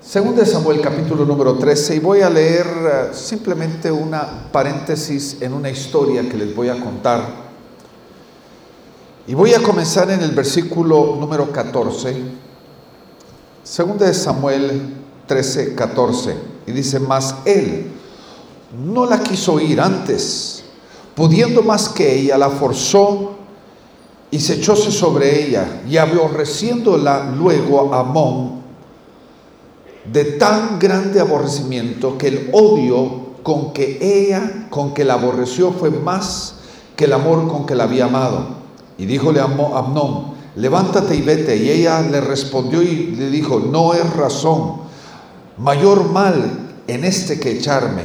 Según 0.00 0.36
de 0.36 0.46
Samuel 0.46 0.80
capítulo 0.80 1.24
número 1.24 1.54
13 1.54 1.96
y 1.96 1.98
voy 1.98 2.20
a 2.20 2.30
leer 2.30 2.66
eh, 2.66 3.08
simplemente 3.12 3.90
una 3.90 4.48
paréntesis 4.52 5.38
en 5.40 5.52
una 5.52 5.70
historia 5.70 6.28
que 6.28 6.36
les 6.36 6.54
voy 6.54 6.68
a 6.68 6.78
contar. 6.78 7.48
Y 9.26 9.34
voy 9.34 9.54
a 9.54 9.62
comenzar 9.62 10.08
en 10.10 10.22
el 10.22 10.30
versículo 10.30 11.16
número 11.18 11.50
14. 11.50 12.14
Según 13.64 13.98
de 13.98 14.14
Samuel 14.14 14.94
13, 15.26 15.74
14. 15.74 16.36
Y 16.68 16.70
dice, 16.70 17.00
mas 17.00 17.34
él 17.44 17.90
no 18.86 19.04
la 19.04 19.20
quiso 19.20 19.58
ir 19.58 19.80
antes, 19.80 20.62
pudiendo 21.16 21.60
más 21.62 21.88
que 21.88 22.20
ella, 22.20 22.38
la 22.38 22.50
forzó 22.50 23.32
y 24.30 24.38
se 24.38 24.54
echóse 24.54 24.92
sobre 24.92 25.44
ella 25.44 25.82
y 25.88 25.96
aborreciéndola 25.96 27.32
luego 27.36 27.92
Amón 27.92 28.57
de 30.12 30.24
tan 30.24 30.78
grande 30.78 31.20
aborrecimiento 31.20 32.16
que 32.16 32.28
el 32.28 32.50
odio 32.52 33.28
con 33.42 33.72
que 33.72 33.98
ella, 34.00 34.66
con 34.70 34.94
que 34.94 35.04
la 35.04 35.14
aborreció, 35.14 35.72
fue 35.72 35.90
más 35.90 36.56
que 36.96 37.04
el 37.04 37.12
amor 37.12 37.48
con 37.48 37.66
que 37.66 37.74
la 37.74 37.84
había 37.84 38.06
amado. 38.06 38.58
Y 38.98 39.06
díjole 39.06 39.40
a 39.40 39.44
Amnón, 39.44 40.34
levántate 40.56 41.14
y 41.14 41.22
vete. 41.22 41.56
Y 41.56 41.70
ella 41.70 42.00
le 42.02 42.20
respondió 42.20 42.82
y 42.82 43.14
le 43.16 43.30
dijo, 43.30 43.60
no 43.60 43.94
es 43.94 44.12
razón, 44.14 44.82
mayor 45.56 46.10
mal 46.10 46.68
en 46.86 47.04
este 47.04 47.38
que 47.38 47.52
echarme, 47.52 48.02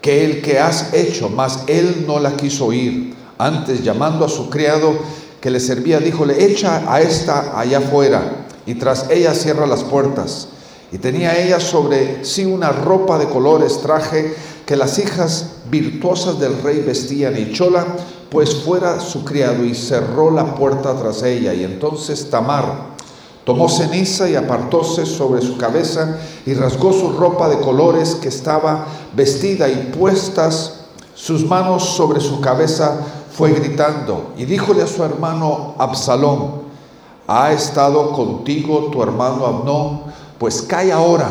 que 0.00 0.24
el 0.24 0.42
que 0.42 0.58
has 0.58 0.92
hecho, 0.92 1.28
mas 1.28 1.64
él 1.66 2.04
no 2.06 2.18
la 2.18 2.36
quiso 2.36 2.66
oír. 2.66 3.14
Antes, 3.38 3.82
llamando 3.82 4.24
a 4.24 4.28
su 4.28 4.48
criado 4.48 4.94
que 5.40 5.50
le 5.50 5.58
servía, 5.58 5.98
díjole, 5.98 6.44
echa 6.44 6.84
a 6.92 7.00
esta 7.00 7.58
allá 7.58 7.78
afuera, 7.78 8.46
y 8.64 8.76
tras 8.76 9.10
ella 9.10 9.34
cierra 9.34 9.66
las 9.66 9.82
puertas. 9.82 10.48
Y 10.92 10.98
tenía 10.98 11.38
ella 11.42 11.58
sobre 11.58 12.24
sí 12.24 12.44
una 12.44 12.70
ropa 12.70 13.18
de 13.18 13.28
colores, 13.28 13.80
traje 13.80 14.34
que 14.66 14.76
las 14.76 14.98
hijas 14.98 15.56
virtuosas 15.70 16.38
del 16.38 16.62
rey 16.62 16.80
vestían, 16.80 17.36
y 17.38 17.52
chola 17.52 17.86
pues 18.30 18.54
fuera 18.54 18.98
su 18.98 19.24
criado 19.24 19.62
y 19.62 19.74
cerró 19.74 20.30
la 20.30 20.54
puerta 20.54 20.94
tras 20.96 21.22
ella. 21.22 21.52
Y 21.52 21.64
entonces 21.64 22.30
Tamar 22.30 22.92
tomó 23.44 23.68
ceniza 23.68 24.28
y 24.28 24.36
apartóse 24.36 25.04
sobre 25.04 25.42
su 25.42 25.58
cabeza 25.58 26.18
y 26.46 26.54
rasgó 26.54 26.92
su 26.92 27.12
ropa 27.12 27.48
de 27.48 27.58
colores 27.58 28.14
que 28.14 28.28
estaba 28.28 28.86
vestida 29.14 29.68
y 29.68 29.92
puestas 29.98 30.84
sus 31.14 31.44
manos 31.44 31.84
sobre 31.96 32.20
su 32.20 32.40
cabeza 32.40 33.00
fue 33.32 33.52
gritando 33.52 34.32
y 34.36 34.44
díjole 34.44 34.82
a 34.82 34.86
su 34.86 35.02
hermano 35.04 35.74
Absalón, 35.78 36.62
¿ha 37.26 37.52
estado 37.52 38.12
contigo 38.12 38.88
tu 38.90 39.02
hermano 39.02 39.46
Abnón? 39.46 40.01
Pues 40.42 40.60
cae 40.60 40.90
ahora, 40.90 41.30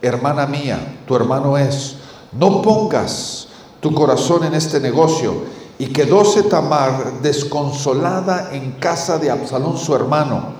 hermana 0.00 0.46
mía, 0.46 1.00
tu 1.08 1.16
hermano 1.16 1.58
es. 1.58 1.96
No 2.30 2.62
pongas 2.62 3.48
tu 3.80 3.92
corazón 3.92 4.44
en 4.44 4.54
este 4.54 4.78
negocio. 4.78 5.42
Y 5.76 5.86
quedóse 5.86 6.44
Tamar 6.44 7.20
desconsolada 7.20 8.50
en 8.52 8.76
casa 8.78 9.18
de 9.18 9.32
Absalón 9.32 9.76
su 9.76 9.92
hermano. 9.92 10.52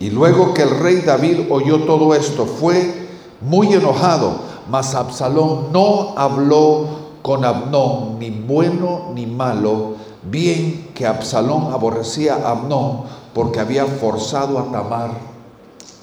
Y 0.00 0.08
luego 0.08 0.54
que 0.54 0.62
el 0.62 0.70
rey 0.70 1.02
David 1.02 1.40
oyó 1.50 1.80
todo 1.80 2.14
esto, 2.14 2.46
fue 2.46 3.10
muy 3.42 3.74
enojado, 3.74 4.32
mas 4.70 4.94
Absalón 4.94 5.70
no 5.70 6.14
habló 6.16 6.86
con 7.20 7.44
Abnón, 7.44 8.18
ni 8.18 8.30
bueno 8.30 9.10
ni 9.14 9.26
malo, 9.26 9.96
bien 10.22 10.92
que 10.94 11.06
Absalón 11.06 11.74
aborrecía 11.74 12.36
a 12.36 12.52
Abnón 12.52 13.02
porque 13.34 13.60
había 13.60 13.84
forzado 13.84 14.58
a 14.58 14.72
Tamar, 14.72 15.10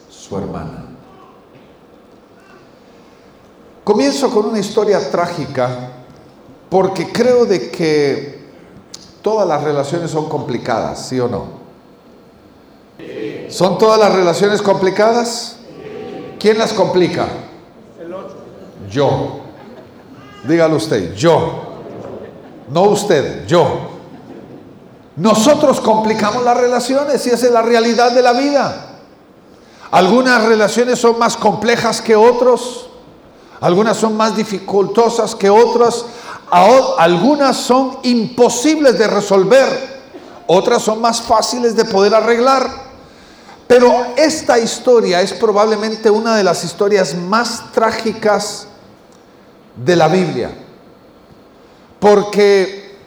su 0.08 0.38
hermana. 0.38 0.85
Comienzo 3.86 4.32
con 4.32 4.48
una 4.48 4.60
historia 4.60 5.12
trágica 5.12 5.92
porque 6.70 7.12
creo 7.12 7.46
de 7.46 7.70
que 7.70 8.44
todas 9.22 9.48
las 9.48 9.64
relaciones 9.64 10.10
son 10.10 10.28
complicadas, 10.28 11.08
¿sí 11.08 11.20
o 11.20 11.28
no? 11.28 11.46
¿Son 13.48 13.78
todas 13.78 14.00
las 14.00 14.12
relaciones 14.12 14.64
complicadas? 14.64 15.58
¿Quién 16.40 16.58
las 16.58 16.74
complica? 16.74 17.28
Yo. 18.90 19.42
Dígalo 20.48 20.78
usted, 20.78 21.14
yo. 21.14 21.64
No 22.72 22.84
usted, 22.86 23.46
yo. 23.46 23.68
Nosotros 25.16 25.80
complicamos 25.80 26.44
las 26.44 26.58
relaciones 26.58 27.24
y 27.28 27.30
esa 27.30 27.46
es 27.46 27.52
la 27.52 27.62
realidad 27.62 28.14
de 28.14 28.22
la 28.24 28.34
vida. 28.34 28.98
Algunas 29.92 30.44
relaciones 30.44 30.98
son 30.98 31.20
más 31.20 31.38
complejas 31.38 32.02
que 32.02 32.16
otros. 32.16 32.90
Algunas 33.62 33.98
son 33.98 34.18
más 34.18 34.36
dificultosas 34.36 35.36
que 35.36 35.50
otras, 35.50 36.06
algunas 36.52 37.58
son 37.58 37.98
imposibles 38.04 38.98
de 38.98 39.08
resolver, 39.08 40.04
otras 40.48 40.82
son 40.82 41.02
más 41.02 41.22
fáciles 41.22 41.76
de 41.76 41.86
poder 41.86 42.14
arreglar. 42.14 42.86
Pero 43.68 43.94
esta 44.16 44.60
historia 44.60 45.22
es 45.22 45.34
probablemente 45.34 46.10
una 46.10 46.36
de 46.36 46.44
las 46.44 46.64
historias 46.64 47.16
más 47.16 47.72
trágicas 47.72 48.68
de 49.76 49.96
la 49.96 50.08
Biblia, 50.08 50.52
porque 52.00 52.98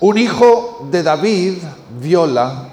un 0.00 0.16
hijo 0.18 0.86
de 0.90 1.02
David 1.02 1.58
viola 1.98 2.68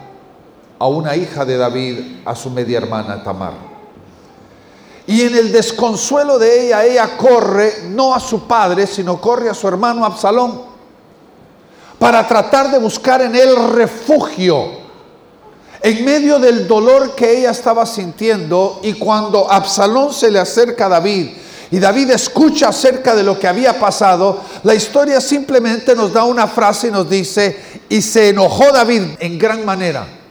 a 0.78 0.88
una 0.88 1.16
hija 1.16 1.46
de 1.46 1.58
David, 1.58 2.00
a 2.26 2.36
su 2.36 2.50
media 2.50 2.78
hermana 2.78 3.24
Tamar. 3.24 3.73
Y 5.06 5.22
en 5.22 5.36
el 5.36 5.52
desconsuelo 5.52 6.40
de 6.40 6.68
ella, 6.68 6.86
ella 6.86 7.18
corre 7.18 7.84
no 7.90 8.16
a 8.16 8.20
su 8.20 8.48
padre, 8.48 8.88
sino 8.88 9.20
corre 9.20 9.50
a 9.50 9.54
su 9.54 9.68
hermano 9.68 10.06
Absalón 10.06 10.62
para 12.00 12.28
tratar 12.28 12.72
de 12.72 12.80
buscar 12.80 13.22
en 13.22 13.36
él 13.36 13.56
refugio 13.74 14.84
en 15.82 16.06
medio 16.06 16.40
del 16.40 16.68
dolor 16.68 17.14
que 17.16 17.40
ella 17.40 17.52
estaba 17.52 17.86
sintiendo. 17.86 18.80
Y 18.84 18.94
cuando 18.94 19.52
Absalón 19.52 20.14
se 20.14 20.32
le 20.32 20.40
acerca 20.40 20.86
a 20.86 20.90
David 20.90 21.32
y 21.70 21.80
David 21.80 22.12
escucha 22.12 22.70
acerca 22.70 23.14
de 23.16 23.24
lo 23.24 23.38
que 23.38 23.48
había 23.48 23.78
pasado, 23.78 24.40
la 24.64 24.74
historia 24.74 25.20
simplemente 25.20 25.96
nos 25.96 26.14
da 26.14 26.24
una 26.24 26.48
frase 26.48 26.88
y 26.88 26.92
nos 26.92 27.10
dice, 27.10 27.82
y 27.90 28.02
se 28.02 28.30
enojó 28.30 28.72
David 28.72 29.04
en 29.20 29.38
gran 29.38 29.66
manera 29.66 30.23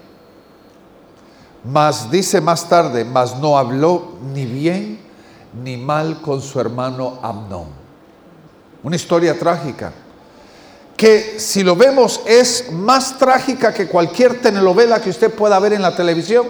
mas 1.64 2.10
dice 2.10 2.40
más 2.40 2.68
tarde, 2.68 3.04
mas 3.04 3.36
no 3.38 3.56
habló 3.56 4.12
ni 4.32 4.44
bien 4.44 5.00
ni 5.62 5.76
mal 5.76 6.20
con 6.20 6.40
su 6.40 6.58
hermano 6.60 7.18
Amnón. 7.22 7.66
Una 8.82 8.96
historia 8.96 9.38
trágica, 9.38 9.92
que 10.96 11.38
si 11.38 11.62
lo 11.62 11.76
vemos 11.76 12.20
es 12.26 12.72
más 12.72 13.18
trágica 13.18 13.72
que 13.72 13.86
cualquier 13.86 14.40
telenovela 14.40 15.00
que 15.00 15.10
usted 15.10 15.32
pueda 15.32 15.58
ver 15.58 15.74
en 15.74 15.82
la 15.82 15.94
televisión. 15.94 16.46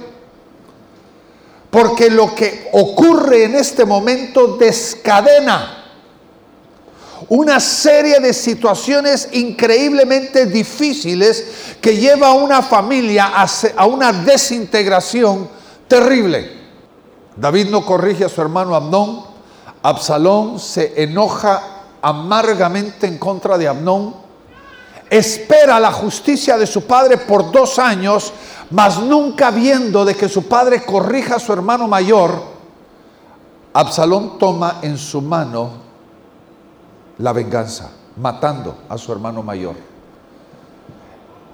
Porque 1.70 2.10
lo 2.10 2.34
que 2.34 2.68
ocurre 2.72 3.44
en 3.44 3.54
este 3.54 3.84
momento 3.84 4.56
descadena 4.58 5.81
una 7.28 7.60
serie 7.60 8.20
de 8.20 8.32
situaciones 8.32 9.28
increíblemente 9.32 10.46
difíciles 10.46 11.76
que 11.80 11.96
lleva 11.96 12.28
a 12.28 12.32
una 12.32 12.62
familia 12.62 13.32
a, 13.76 13.86
una 13.86 14.12
desintegración 14.12 15.48
terrible. 15.88 16.62
David 17.36 17.68
no 17.68 17.84
corrige 17.84 18.24
a 18.24 18.28
su 18.28 18.40
hermano 18.40 18.74
Amnón, 18.74 19.24
Absalón 19.82 20.58
se 20.58 21.02
enoja 21.02 21.62
amargamente 22.00 23.06
en 23.06 23.18
contra 23.18 23.58
de 23.58 23.68
Amnón, 23.68 24.14
espera 25.10 25.80
la 25.80 25.92
justicia 25.92 26.56
de 26.56 26.66
su 26.66 26.86
padre 26.86 27.16
por 27.16 27.50
dos 27.50 27.78
años, 27.78 28.32
mas 28.70 28.98
nunca 28.98 29.50
viendo 29.50 30.04
de 30.04 30.14
que 30.14 30.28
su 30.28 30.46
padre 30.46 30.84
corrija 30.84 31.36
a 31.36 31.40
su 31.40 31.52
hermano 31.52 31.88
mayor, 31.88 32.42
Absalón 33.72 34.38
toma 34.38 34.78
en 34.82 34.98
su 34.98 35.20
mano 35.20 35.81
la 37.22 37.32
venganza, 37.32 37.88
matando 38.16 38.78
a 38.88 38.98
su 38.98 39.12
hermano 39.12 39.44
mayor. 39.44 39.76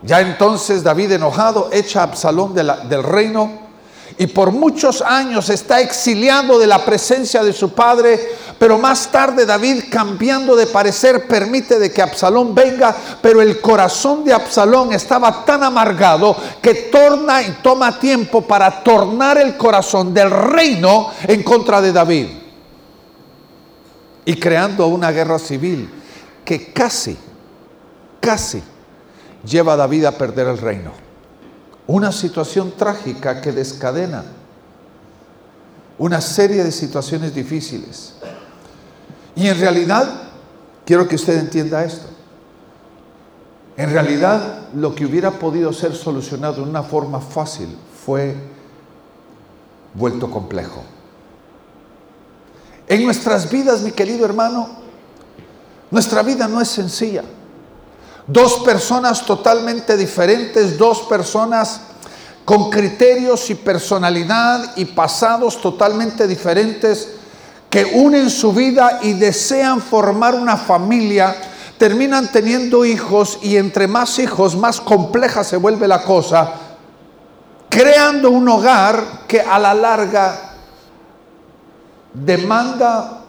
Ya 0.03 0.21
entonces 0.21 0.83
David 0.83 1.13
enojado 1.13 1.69
echa 1.73 2.01
a 2.01 2.05
Absalón 2.05 2.55
del 2.55 3.03
reino 3.03 3.69
y 4.17 4.29
por 4.29 4.51
muchos 4.51 5.03
años 5.03 5.51
está 5.51 5.81
exiliado 5.81 6.59
de 6.59 6.67
la 6.67 6.85
presencia 6.85 7.43
de 7.43 7.53
su 7.53 7.75
padre, 7.75 8.19
pero 8.59 8.79
más 8.79 9.09
tarde 9.09 9.45
David 9.45 9.85
cambiando 9.91 10.57
de 10.57 10.67
parecer 10.67 11.29
permite 11.29 11.79
de 11.79 11.93
que 11.93 12.01
Absalón 12.01 12.55
venga, 12.55 12.97
pero 13.21 13.43
el 13.43 13.61
corazón 13.61 14.25
de 14.25 14.33
Absalón 14.33 14.95
estaba 14.95 15.45
tan 15.45 15.63
amargado 15.63 16.35
que 16.63 16.75
torna 16.91 17.43
y 17.43 17.59
toma 17.63 17.99
tiempo 17.99 18.41
para 18.41 18.83
tornar 18.83 19.37
el 19.37 19.57
corazón 19.59 20.15
del 20.15 20.31
reino 20.31 21.11
en 21.27 21.43
contra 21.43 21.83
de 21.83 21.93
David 21.93 22.29
y 24.29 24.35
creando 24.39 24.87
una 24.89 25.11
guerra 25.11 25.39
civil 25.39 25.89
que 26.45 26.71
casi, 26.71 27.17
casi 28.21 28.63
lleva 29.43 29.73
a 29.73 29.77
David 29.77 30.05
a 30.05 30.19
perder 30.19 30.49
el 30.49 30.59
reino. 30.59 30.91
Una 31.87 32.13
situación 32.13 32.75
trágica 32.77 33.41
que 33.41 33.53
descadena 33.53 34.23
una 35.97 36.21
serie 36.21 36.63
de 36.63 36.71
situaciones 36.71 37.35
difíciles. 37.35 38.17
Y 39.35 39.47
en 39.47 39.59
realidad, 39.59 40.25
quiero 40.85 41.09
que 41.09 41.17
usted 41.17 41.39
entienda 41.39 41.83
esto. 41.83 42.09
En 43.79 43.91
realidad, 43.91 44.69
lo 44.75 44.95
que 44.95 45.07
hubiera 45.07 45.31
podido 45.31 45.73
ser 45.73 45.95
solucionado 45.95 46.57
de 46.57 46.69
una 46.69 46.83
forma 46.83 47.23
fácil 47.23 47.75
fue 48.05 48.35
vuelto 49.95 50.31
complejo. 50.31 50.98
En 52.89 53.05
nuestras 53.05 53.51
vidas, 53.51 53.83
mi 53.83 53.93
querido 53.93 54.25
hermano, 54.25 54.67
nuestra 55.91 56.23
vida 56.23 56.49
no 56.49 56.61
es 56.61 56.69
sencilla. 56.69 57.23
Dos 58.27 58.61
personas 58.65 59.25
totalmente 59.27 59.97
diferentes, 59.97 60.79
dos 60.79 61.03
personas 61.03 61.83
con 62.47 62.71
criterios 62.71 63.51
y 63.51 63.55
personalidad 63.55 64.75
y 64.77 64.87
pasados 64.87 65.61
totalmente 65.61 66.27
diferentes 66.27 67.09
que 67.69 67.85
unen 67.85 68.31
su 68.31 68.55
vida 68.55 69.01
y 69.03 69.13
desean 69.13 69.83
formar 69.83 70.35
una 70.35 70.57
familia, 70.57 71.37
terminan 71.77 72.33
teniendo 72.33 72.87
hijos 72.87 73.39
y 73.43 73.59
entre 73.59 73.87
más 73.87 74.19
hijos 74.19 74.57
más 74.57 74.81
compleja 74.81 75.45
se 75.45 75.59
vuelve 75.59 75.87
la 75.87 76.03
cosa, 76.03 76.53
creando 77.69 78.31
un 78.31 78.49
hogar 78.49 79.27
que 79.27 79.43
a 79.43 79.59
la 79.59 79.75
larga 79.75 80.48
demanda 82.25 83.25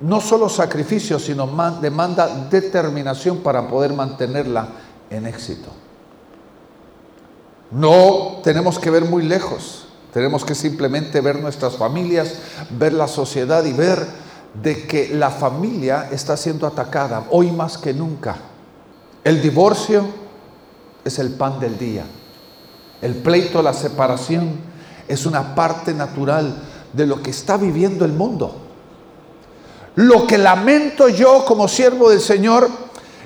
no 0.00 0.20
solo 0.20 0.48
sacrificio, 0.48 1.18
sino 1.18 1.46
demanda 1.80 2.26
determinación 2.50 3.38
para 3.38 3.68
poder 3.68 3.92
mantenerla 3.92 4.68
en 5.10 5.26
éxito. 5.26 5.68
No 7.70 8.40
tenemos 8.42 8.78
que 8.78 8.90
ver 8.90 9.04
muy 9.04 9.22
lejos, 9.22 9.86
tenemos 10.12 10.44
que 10.44 10.54
simplemente 10.54 11.20
ver 11.20 11.40
nuestras 11.40 11.76
familias, 11.76 12.34
ver 12.78 12.92
la 12.92 13.08
sociedad 13.08 13.64
y 13.64 13.72
ver 13.72 14.06
de 14.62 14.86
que 14.86 15.08
la 15.14 15.30
familia 15.30 16.08
está 16.10 16.36
siendo 16.36 16.66
atacada 16.66 17.26
hoy 17.30 17.50
más 17.50 17.78
que 17.78 17.94
nunca. 17.94 18.36
El 19.24 19.40
divorcio 19.40 20.04
es 21.04 21.18
el 21.18 21.30
pan 21.30 21.58
del 21.60 21.78
día. 21.78 22.04
El 23.00 23.14
pleito, 23.14 23.62
la 23.62 23.72
separación 23.72 24.56
es 25.08 25.26
una 25.26 25.54
parte 25.54 25.94
natural 25.94 26.54
de 26.92 27.06
lo 27.06 27.22
que 27.22 27.30
está 27.30 27.56
viviendo 27.56 28.04
el 28.04 28.12
mundo. 28.12 28.54
Lo 29.94 30.26
que 30.26 30.38
lamento 30.38 31.08
yo 31.08 31.44
como 31.44 31.68
siervo 31.68 32.10
del 32.10 32.20
Señor 32.20 32.68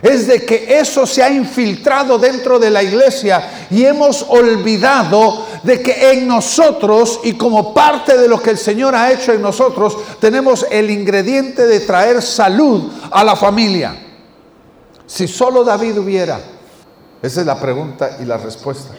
es 0.03 0.27
de 0.27 0.45
que 0.45 0.79
eso 0.79 1.07
se 1.07 1.23
ha 1.23 1.31
infiltrado 1.31 2.19
dentro 2.19 2.59
de 2.59 2.71
la 2.71 2.83
iglesia 2.83 3.67
y 3.71 3.85
hemos 3.85 4.23
olvidado 4.29 5.47
de 5.63 5.81
que 5.81 6.13
en 6.13 6.29
nosotros 6.29 7.21
y 7.25 7.33
como 7.33 7.73
parte 7.73 8.19
de 8.19 8.29
lo 8.29 8.41
que 8.41 8.51
el 8.51 8.59
Señor 8.59 8.95
ha 8.95 9.11
hecho 9.11 9.33
en 9.33 9.43
nosotros 9.43 9.97
tenemos 10.21 10.67
el 10.71 10.91
ingrediente 10.91 11.67
de 11.67 11.81
traer 11.81 12.21
salud 12.21 12.91
a 13.11 13.25
la 13.25 13.37
familia. 13.37 13.97
Si 15.07 15.27
solo 15.27 15.65
David 15.65 15.99
hubiera, 15.99 16.41
esa 17.23 17.41
es 17.41 17.47
la 17.47 17.59
pregunta 17.59 18.19
y 18.21 18.25
la 18.25 18.37
respuesta. 18.37 18.93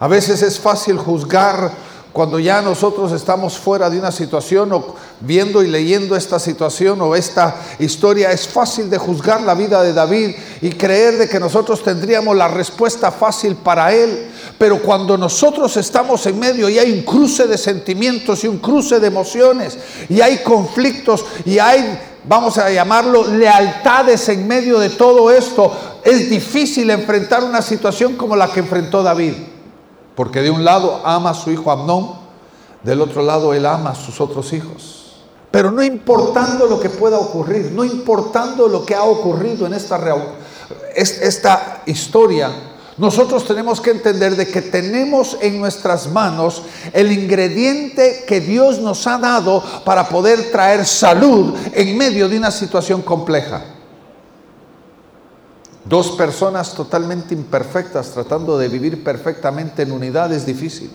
A 0.00 0.08
veces 0.08 0.42
es 0.42 0.58
fácil 0.58 0.98
juzgar 0.98 1.70
cuando 2.14 2.38
ya 2.38 2.62
nosotros 2.62 3.10
estamos 3.10 3.58
fuera 3.58 3.90
de 3.90 3.98
una 3.98 4.12
situación 4.12 4.72
o 4.72 4.94
viendo 5.18 5.64
y 5.64 5.66
leyendo 5.66 6.14
esta 6.14 6.38
situación 6.38 7.00
o 7.00 7.16
esta 7.16 7.56
historia, 7.80 8.30
es 8.30 8.46
fácil 8.46 8.88
de 8.88 8.98
juzgar 8.98 9.42
la 9.42 9.54
vida 9.54 9.82
de 9.82 9.92
David 9.92 10.30
y 10.62 10.70
creer 10.70 11.18
de 11.18 11.28
que 11.28 11.40
nosotros 11.40 11.82
tendríamos 11.82 12.36
la 12.36 12.46
respuesta 12.46 13.10
fácil 13.10 13.56
para 13.56 13.92
él. 13.92 14.30
Pero 14.56 14.80
cuando 14.80 15.18
nosotros 15.18 15.76
estamos 15.76 16.24
en 16.26 16.38
medio 16.38 16.68
y 16.68 16.78
hay 16.78 16.92
un 16.92 17.02
cruce 17.02 17.48
de 17.48 17.58
sentimientos 17.58 18.44
y 18.44 18.46
un 18.46 18.58
cruce 18.58 19.00
de 19.00 19.08
emociones 19.08 19.76
y 20.08 20.20
hay 20.20 20.38
conflictos 20.44 21.24
y 21.44 21.58
hay, 21.58 21.98
vamos 22.28 22.58
a 22.58 22.70
llamarlo, 22.70 23.26
lealtades 23.26 24.28
en 24.28 24.46
medio 24.46 24.78
de 24.78 24.90
todo 24.90 25.32
esto, 25.32 25.76
es 26.04 26.30
difícil 26.30 26.90
enfrentar 26.90 27.42
una 27.42 27.60
situación 27.60 28.14
como 28.14 28.36
la 28.36 28.52
que 28.52 28.60
enfrentó 28.60 29.02
David. 29.02 29.32
Porque 30.14 30.42
de 30.42 30.50
un 30.50 30.64
lado 30.64 31.00
ama 31.04 31.30
a 31.30 31.34
su 31.34 31.50
hijo 31.50 31.70
Amnón, 31.70 32.12
del 32.82 33.00
otro 33.00 33.22
lado 33.22 33.54
él 33.54 33.66
ama 33.66 33.90
a 33.90 33.94
sus 33.94 34.20
otros 34.20 34.52
hijos. 34.52 35.00
Pero 35.50 35.70
no 35.70 35.82
importando 35.82 36.66
lo 36.66 36.80
que 36.80 36.90
pueda 36.90 37.18
ocurrir, 37.18 37.72
no 37.72 37.84
importando 37.84 38.68
lo 38.68 38.84
que 38.84 38.94
ha 38.94 39.04
ocurrido 39.04 39.66
en 39.66 39.74
esta, 39.74 40.00
esta 40.96 41.82
historia, 41.86 42.50
nosotros 42.96 43.44
tenemos 43.44 43.80
que 43.80 43.90
entender 43.90 44.36
de 44.36 44.46
que 44.46 44.62
tenemos 44.62 45.36
en 45.40 45.58
nuestras 45.58 46.08
manos 46.12 46.62
el 46.92 47.10
ingrediente 47.10 48.24
que 48.26 48.40
Dios 48.40 48.78
nos 48.78 49.06
ha 49.08 49.18
dado 49.18 49.62
para 49.84 50.08
poder 50.08 50.52
traer 50.52 50.86
salud 50.86 51.54
en 51.72 51.98
medio 51.98 52.28
de 52.28 52.38
una 52.38 52.52
situación 52.52 53.02
compleja. 53.02 53.73
Dos 55.84 56.12
personas 56.12 56.74
totalmente 56.74 57.34
imperfectas 57.34 58.10
tratando 58.12 58.56
de 58.56 58.68
vivir 58.68 59.04
perfectamente 59.04 59.82
en 59.82 59.92
unidad 59.92 60.32
es 60.32 60.46
difícil. 60.46 60.90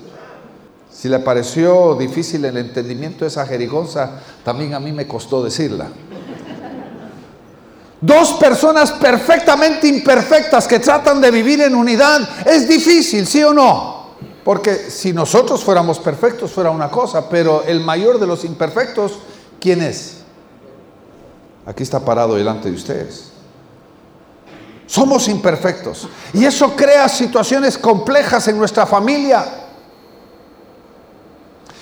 Si 0.92 1.08
le 1.08 1.20
pareció 1.20 1.96
difícil 1.96 2.44
el 2.46 2.58
entendimiento 2.58 3.20
de 3.20 3.28
esa 3.28 3.46
jerigonza, 3.46 4.20
también 4.44 4.74
a 4.74 4.80
mí 4.80 4.92
me 4.92 5.08
costó 5.08 5.44
decirla. 5.44 5.88
Dos 8.02 8.34
personas 8.34 8.92
perfectamente 8.94 9.88
imperfectas 9.88 10.68
que 10.68 10.80
tratan 10.80 11.22
de 11.22 11.30
vivir 11.30 11.62
en 11.62 11.76
unidad 11.76 12.48
es 12.48 12.68
difícil, 12.68 13.28
¿sí 13.28 13.44
o 13.44 13.54
no? 13.54 14.00
Porque 14.44 14.90
si 14.90 15.14
nosotros 15.14 15.64
fuéramos 15.64 16.00
perfectos 16.00 16.52
fuera 16.52 16.72
una 16.72 16.90
cosa, 16.90 17.30
pero 17.30 17.64
el 17.64 17.82
mayor 17.82 18.20
de 18.20 18.26
los 18.26 18.44
imperfectos, 18.44 19.20
¿quién 19.60 19.84
es? 19.84 20.16
Aquí 21.66 21.84
está 21.84 22.00
parado 22.00 22.36
delante 22.36 22.70
de 22.70 22.76
ustedes. 22.76 23.29
Somos 24.90 25.28
imperfectos. 25.28 26.08
Y 26.34 26.46
eso 26.46 26.76
crea 26.76 27.08
situaciones 27.08 27.78
complejas 27.78 28.48
en 28.48 28.58
nuestra 28.58 28.88
familia. 28.88 29.46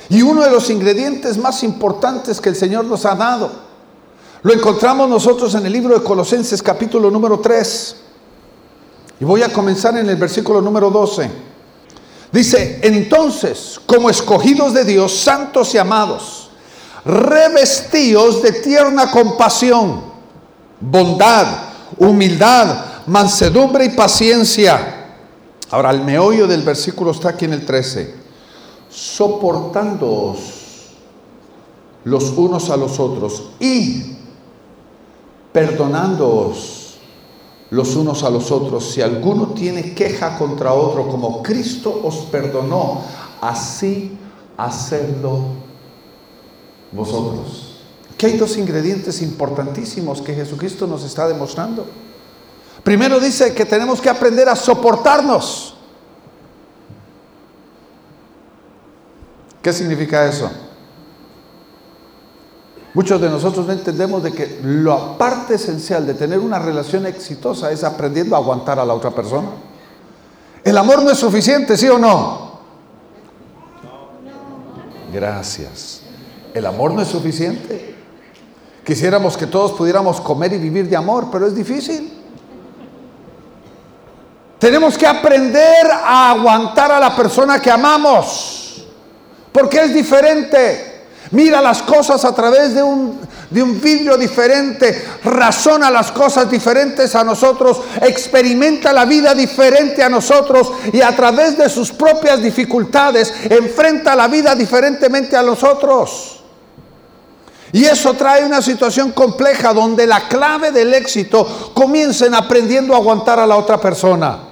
Y 0.09 0.21
uno 0.21 0.43
de 0.43 0.51
los 0.51 0.69
ingredientes 0.69 1.37
más 1.37 1.63
importantes 1.63 2.41
que 2.41 2.49
el 2.49 2.55
Señor 2.57 2.83
nos 2.83 3.05
ha 3.05 3.15
dado, 3.15 3.49
lo 4.43 4.53
encontramos 4.53 5.07
nosotros 5.07 5.55
en 5.55 5.65
el 5.65 5.71
libro 5.71 5.97
de 5.97 6.03
Colosenses 6.03 6.61
capítulo 6.61 7.09
número 7.09 7.39
3. 7.39 7.95
Y 9.21 9.23
voy 9.23 9.41
a 9.41 9.53
comenzar 9.53 9.97
en 9.97 10.09
el 10.09 10.17
versículo 10.17 10.61
número 10.61 10.89
12. 10.89 11.31
Dice, 12.33 12.81
entonces, 12.83 13.79
como 13.85 14.09
escogidos 14.09 14.73
de 14.73 14.83
Dios, 14.83 15.17
santos 15.17 15.73
y 15.73 15.77
amados, 15.77 16.49
revestidos 17.05 18.41
de 18.41 18.51
tierna 18.51 19.09
compasión, 19.11 20.01
bondad, 20.81 21.47
humildad, 21.97 22.96
mansedumbre 23.07 23.85
y 23.85 23.89
paciencia. 23.89 25.05
Ahora, 25.71 25.91
el 25.91 26.03
meollo 26.03 26.47
del 26.47 26.61
versículo 26.61 27.11
está 27.11 27.29
aquí 27.29 27.45
en 27.45 27.53
el 27.53 27.65
13. 27.65 28.13
Soportándoos 28.89 30.57
los 32.03 32.23
unos 32.37 32.69
a 32.69 32.77
los 32.77 32.99
otros 32.99 33.49
y 33.59 34.15
perdonándoos 35.51 36.97
los 37.69 37.95
unos 37.95 38.23
a 38.23 38.29
los 38.29 38.51
otros. 38.51 38.91
Si 38.91 39.01
alguno 39.01 39.47
tiene 39.47 39.93
queja 39.93 40.37
contra 40.37 40.73
otro, 40.73 41.07
como 41.07 41.43
Cristo 41.43 42.01
os 42.03 42.15
perdonó, 42.31 43.01
así 43.41 44.17
hacedlo 44.55 45.39
vosotros. 46.91 47.75
Aquí 48.13 48.25
hay 48.25 48.37
dos 48.37 48.57
ingredientes 48.57 49.21
importantísimos 49.21 50.21
que 50.21 50.33
Jesucristo 50.33 50.87
nos 50.87 51.03
está 51.03 51.27
demostrando. 51.27 51.85
Primero 52.83 53.19
dice 53.19 53.53
que 53.53 53.65
tenemos 53.65 54.01
que 54.01 54.09
aprender 54.09 54.47
a 54.47 54.55
soportarnos. 54.55 55.75
¿Qué 59.61 59.73
significa 59.73 60.25
eso? 60.25 60.49
Muchos 62.93 63.21
de 63.21 63.29
nosotros 63.29 63.67
no 63.67 63.73
entendemos 63.73 64.23
de 64.23 64.31
que 64.31 64.59
la 64.63 65.17
parte 65.17 65.55
esencial 65.55 66.07
de 66.07 66.13
tener 66.13 66.39
una 66.39 66.57
relación 66.57 67.05
exitosa 67.05 67.71
es 67.71 67.83
aprendiendo 67.83 68.35
a 68.35 68.39
aguantar 68.39 68.79
a 68.79 68.85
la 68.85 68.93
otra 68.93 69.11
persona. 69.11 69.49
El 70.63 70.77
amor 70.77 71.03
no 71.03 71.11
es 71.11 71.17
suficiente, 71.17 71.77
¿sí 71.77 71.87
o 71.87 71.99
no? 71.99 72.59
Gracias. 75.13 76.01
El 76.53 76.65
amor 76.65 76.93
no 76.93 77.01
es 77.01 77.07
suficiente. 77.07 77.95
Quisiéramos 78.83 79.37
que 79.37 79.45
todos 79.45 79.73
pudiéramos 79.73 80.19
comer 80.21 80.53
y 80.53 80.57
vivir 80.57 80.89
de 80.89 80.95
amor, 80.95 81.27
pero 81.31 81.45
es 81.45 81.53
difícil. 81.53 82.16
Tenemos 84.59 84.97
que 84.97 85.05
aprender 85.05 85.85
a 85.91 86.31
aguantar 86.31 86.91
a 86.91 86.99
la 86.99 87.15
persona 87.15 87.61
que 87.61 87.69
amamos, 87.69 88.83
porque 89.51 89.81
es 89.81 89.93
diferente. 89.93 90.97
Mira 91.31 91.61
las 91.61 91.81
cosas 91.83 92.23
a 92.25 92.33
través 92.33 92.73
de 92.73 92.81
un, 92.81 93.19
vidrio 93.49 94.17
diferente, 94.17 95.05
razona 95.23 95.91
las 95.91 96.11
cosas 96.11 96.49
diferentes 96.49 97.15
a 97.15 97.23
nosotros, 97.23 97.81
experimenta 98.01 98.91
la 98.91 99.05
vida 99.05 99.33
diferente 99.33 100.03
a 100.03 100.09
nosotros 100.09 100.71
y 100.91 101.01
a 101.01 101.15
través 101.15 101.57
de 101.57 101.69
sus 101.69 101.91
propias 101.91 102.41
dificultades 102.41 103.33
enfrenta 103.49 104.15
la 104.15 104.27
vida 104.27 104.55
diferentemente 104.55 105.37
a 105.37 105.43
nosotros. 105.43 106.41
Y 107.73 107.83
eso 107.85 108.13
trae 108.13 108.45
una 108.45 108.61
situación 108.61 109.11
compleja 109.11 109.73
donde 109.73 110.07
la 110.07 110.27
clave 110.27 110.71
del 110.71 110.93
éxito 110.93 111.71
comienza 111.73 112.25
en 112.25 112.35
aprendiendo 112.35 112.93
a 112.93 112.97
aguantar 112.97 113.39
a 113.39 113.47
la 113.47 113.57
otra 113.57 113.79
persona. 113.79 114.46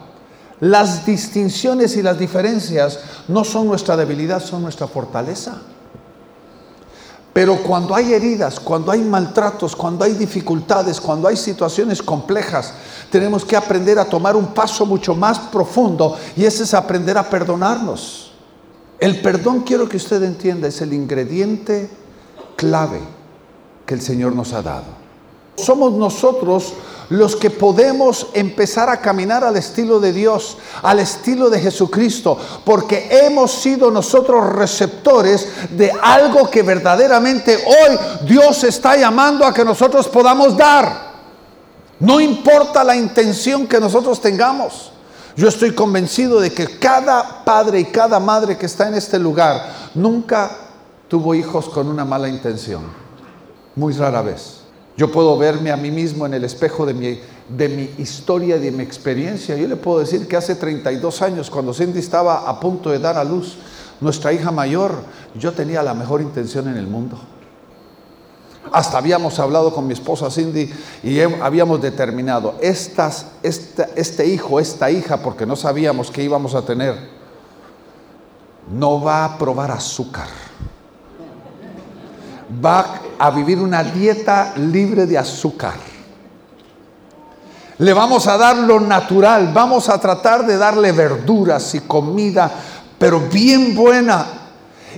Las 0.65 1.05
distinciones 1.05 1.95
y 1.95 2.01
las 2.01 2.17
diferencias 2.17 2.97
no 3.27 3.43
son 3.43 3.67
nuestra 3.67 3.95
debilidad, 3.95 4.43
son 4.43 4.63
nuestra 4.63 4.87
fortaleza. 4.87 5.57
Pero 7.31 7.57
cuando 7.61 7.93
hay 7.93 8.13
heridas, 8.13 8.59
cuando 8.59 8.91
hay 8.91 9.01
maltratos, 9.01 9.75
cuando 9.75 10.03
hay 10.03 10.13
dificultades, 10.13 10.99
cuando 10.99 11.27
hay 11.27 11.37
situaciones 11.37 12.01
complejas, 12.01 12.73
tenemos 13.11 13.45
que 13.45 13.55
aprender 13.55 13.99
a 13.99 14.05
tomar 14.05 14.35
un 14.35 14.55
paso 14.55 14.87
mucho 14.87 15.13
más 15.13 15.37
profundo 15.37 16.17
y 16.35 16.45
ese 16.45 16.63
es 16.63 16.73
aprender 16.73 17.15
a 17.15 17.29
perdonarnos. 17.29 18.31
El 18.99 19.21
perdón, 19.21 19.61
quiero 19.61 19.87
que 19.87 19.97
usted 19.97 20.23
entienda, 20.23 20.67
es 20.67 20.81
el 20.81 20.93
ingrediente 20.93 21.91
clave 22.55 23.01
que 23.85 23.93
el 23.93 24.01
Señor 24.01 24.33
nos 24.33 24.51
ha 24.53 24.63
dado. 24.63 25.05
Somos 25.57 25.93
nosotros 25.93 26.73
los 27.09 27.35
que 27.35 27.49
podemos 27.49 28.27
empezar 28.33 28.89
a 28.89 29.01
caminar 29.01 29.43
al 29.43 29.57
estilo 29.57 29.99
de 29.99 30.11
Dios, 30.11 30.57
al 30.81 30.99
estilo 30.99 31.49
de 31.49 31.59
Jesucristo, 31.59 32.37
porque 32.63 33.07
hemos 33.25 33.51
sido 33.51 33.91
nosotros 33.91 34.53
receptores 34.53 35.47
de 35.71 35.91
algo 36.01 36.49
que 36.49 36.63
verdaderamente 36.63 37.57
hoy 37.57 37.97
Dios 38.27 38.63
está 38.63 38.97
llamando 38.97 39.45
a 39.45 39.53
que 39.53 39.65
nosotros 39.65 40.07
podamos 40.07 40.57
dar. 40.57 41.13
No 41.99 42.19
importa 42.19 42.83
la 42.83 42.95
intención 42.95 43.67
que 43.67 43.79
nosotros 43.79 44.19
tengamos. 44.19 44.91
Yo 45.35 45.49
estoy 45.49 45.73
convencido 45.73 46.39
de 46.39 46.51
que 46.51 46.79
cada 46.79 47.43
padre 47.43 47.79
y 47.79 47.85
cada 47.85 48.19
madre 48.19 48.57
que 48.57 48.65
está 48.65 48.87
en 48.87 48.95
este 48.95 49.19
lugar 49.19 49.91
nunca 49.93 50.49
tuvo 51.07 51.35
hijos 51.35 51.69
con 51.69 51.87
una 51.87 52.05
mala 52.05 52.29
intención. 52.29 52.83
Muy 53.75 53.93
rara 53.93 54.21
vez. 54.21 54.64
Yo 54.97 55.11
puedo 55.11 55.37
verme 55.37 55.71
a 55.71 55.77
mí 55.77 55.91
mismo 55.91 56.25
en 56.25 56.33
el 56.35 56.45
espejo 56.45 56.85
de 56.85 56.93
mi, 56.93 57.19
de 57.49 57.69
mi 57.69 57.89
historia, 58.01 58.57
de 58.57 58.71
mi 58.71 58.81
experiencia. 58.81 59.55
Yo 59.57 59.67
le 59.67 59.75
puedo 59.75 59.99
decir 59.99 60.27
que 60.27 60.37
hace 60.37 60.55
32 60.55 61.21
años, 61.21 61.49
cuando 61.49 61.73
Cindy 61.73 61.99
estaba 61.99 62.49
a 62.49 62.59
punto 62.59 62.89
de 62.89 62.99
dar 62.99 63.17
a 63.17 63.23
luz, 63.23 63.57
nuestra 63.99 64.31
hija 64.31 64.51
mayor, 64.51 64.95
yo 65.35 65.51
tenía 65.51 65.83
la 65.83 65.93
mejor 65.93 66.21
intención 66.21 66.69
en 66.69 66.77
el 66.77 66.87
mundo. 66.87 67.19
Hasta 68.71 68.97
habíamos 68.97 69.37
hablado 69.39 69.73
con 69.73 69.85
mi 69.85 69.93
esposa 69.93 70.31
Cindy 70.31 70.71
y 71.03 71.19
habíamos 71.19 71.81
determinado, 71.81 72.55
este 72.61 74.25
hijo, 74.25 74.59
esta 74.59 74.89
hija, 74.89 75.17
porque 75.17 75.45
no 75.45 75.55
sabíamos 75.55 76.09
qué 76.09 76.23
íbamos 76.23 76.55
a 76.55 76.63
tener, 76.63 76.95
no 78.71 79.01
va 79.01 79.25
a 79.25 79.37
probar 79.37 79.71
azúcar 79.71 80.27
va 82.63 83.01
a 83.17 83.31
vivir 83.31 83.59
una 83.59 83.83
dieta 83.83 84.53
libre 84.57 85.05
de 85.05 85.17
azúcar. 85.17 85.73
Le 87.77 87.93
vamos 87.93 88.27
a 88.27 88.37
dar 88.37 88.55
lo 88.55 88.79
natural, 88.79 89.51
vamos 89.53 89.89
a 89.89 89.99
tratar 89.99 90.45
de 90.45 90.57
darle 90.57 90.91
verduras 90.93 91.75
y 91.75 91.81
comida, 91.81 92.49
pero 92.97 93.19
bien 93.19 93.75
buena. 93.75 94.25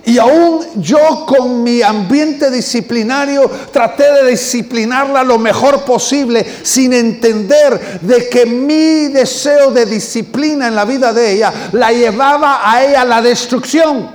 Y 0.06 0.20
aún 0.20 0.64
yo 0.76 1.26
con 1.26 1.64
mi 1.64 1.82
ambiente 1.82 2.52
disciplinario 2.52 3.50
traté 3.72 4.04
de 4.14 4.30
disciplinarla 4.30 5.24
lo 5.24 5.40
mejor 5.40 5.82
posible 5.86 6.46
sin 6.62 6.94
entender 6.94 8.00
de 8.02 8.30
que 8.30 8.46
mi 8.46 9.08
deseo 9.08 9.72
de 9.72 9.88
disciplina 9.88 10.68
en 10.68 10.76
la 10.76 10.86
vida 10.86 11.12
de 11.14 11.34
ella 11.34 11.52
la 11.72 11.92
llevaba 11.92 12.72
a 12.72 12.84
ella 12.84 13.02
a 13.02 13.06
la 13.06 13.22
destrucción. 13.24 14.12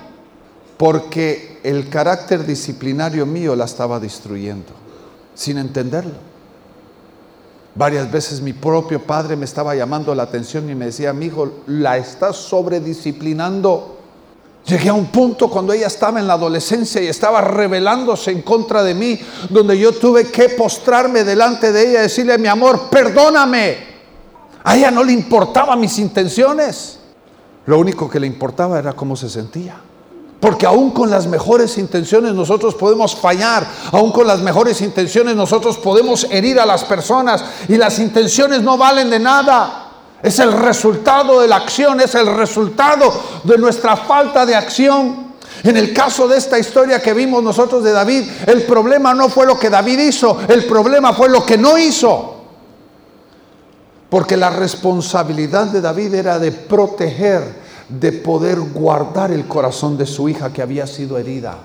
Porque 0.76 1.51
el 1.62 1.88
carácter 1.88 2.44
disciplinario 2.44 3.24
mío 3.26 3.54
la 3.54 3.64
estaba 3.64 4.00
destruyendo, 4.00 4.72
sin 5.34 5.58
entenderlo. 5.58 6.32
Varias 7.74 8.10
veces 8.10 8.40
mi 8.40 8.52
propio 8.52 9.02
padre 9.02 9.34
me 9.36 9.46
estaba 9.46 9.74
llamando 9.74 10.14
la 10.14 10.24
atención 10.24 10.68
y 10.68 10.74
me 10.74 10.86
decía, 10.86 11.12
mi 11.12 11.26
hijo, 11.26 11.50
la 11.66 11.96
estás 11.96 12.36
sobredisciplinando. 12.36 13.98
Llegué 14.66 14.90
a 14.90 14.94
un 14.94 15.06
punto 15.06 15.48
cuando 15.48 15.72
ella 15.72 15.86
estaba 15.86 16.20
en 16.20 16.26
la 16.26 16.34
adolescencia 16.34 17.02
y 17.02 17.06
estaba 17.06 17.40
rebelándose 17.40 18.30
en 18.30 18.42
contra 18.42 18.82
de 18.82 18.94
mí, 18.94 19.18
donde 19.48 19.78
yo 19.78 19.92
tuve 19.92 20.30
que 20.30 20.50
postrarme 20.50 21.24
delante 21.24 21.72
de 21.72 21.90
ella 21.90 22.00
y 22.00 22.02
decirle, 22.02 22.36
mi 22.38 22.48
amor, 22.48 22.88
perdóname. 22.90 23.92
A 24.64 24.76
ella 24.76 24.90
no 24.90 25.02
le 25.02 25.12
importaban 25.12 25.80
mis 25.80 25.98
intenciones. 25.98 26.98
Lo 27.66 27.78
único 27.78 28.08
que 28.08 28.20
le 28.20 28.26
importaba 28.26 28.78
era 28.78 28.92
cómo 28.92 29.16
se 29.16 29.28
sentía. 29.28 29.76
Porque 30.42 30.66
aún 30.66 30.90
con 30.90 31.08
las 31.08 31.28
mejores 31.28 31.78
intenciones 31.78 32.34
nosotros 32.34 32.74
podemos 32.74 33.14
fallar, 33.14 33.64
aún 33.92 34.10
con 34.10 34.26
las 34.26 34.40
mejores 34.40 34.80
intenciones 34.80 35.36
nosotros 35.36 35.78
podemos 35.78 36.26
herir 36.32 36.58
a 36.58 36.66
las 36.66 36.82
personas 36.82 37.44
y 37.68 37.76
las 37.76 38.00
intenciones 38.00 38.60
no 38.60 38.76
valen 38.76 39.08
de 39.08 39.20
nada. 39.20 39.90
Es 40.20 40.40
el 40.40 40.50
resultado 40.50 41.38
de 41.38 41.46
la 41.46 41.58
acción, 41.58 42.00
es 42.00 42.16
el 42.16 42.26
resultado 42.26 43.12
de 43.44 43.56
nuestra 43.56 43.96
falta 43.96 44.44
de 44.44 44.56
acción. 44.56 45.32
En 45.62 45.76
el 45.76 45.94
caso 45.94 46.26
de 46.26 46.38
esta 46.38 46.58
historia 46.58 47.00
que 47.00 47.14
vimos 47.14 47.40
nosotros 47.40 47.84
de 47.84 47.92
David, 47.92 48.28
el 48.48 48.64
problema 48.64 49.14
no 49.14 49.28
fue 49.28 49.46
lo 49.46 49.56
que 49.56 49.70
David 49.70 50.00
hizo, 50.00 50.40
el 50.48 50.64
problema 50.64 51.12
fue 51.12 51.28
lo 51.28 51.46
que 51.46 51.56
no 51.56 51.78
hizo. 51.78 52.34
Porque 54.10 54.36
la 54.36 54.50
responsabilidad 54.50 55.66
de 55.66 55.80
David 55.80 56.14
era 56.16 56.40
de 56.40 56.50
proteger 56.50 57.61
de 57.98 58.12
poder 58.12 58.60
guardar 58.60 59.30
el 59.30 59.46
corazón 59.46 59.96
de 59.96 60.06
su 60.06 60.28
hija 60.28 60.52
que 60.52 60.62
había 60.62 60.86
sido 60.86 61.18
herida. 61.18 61.58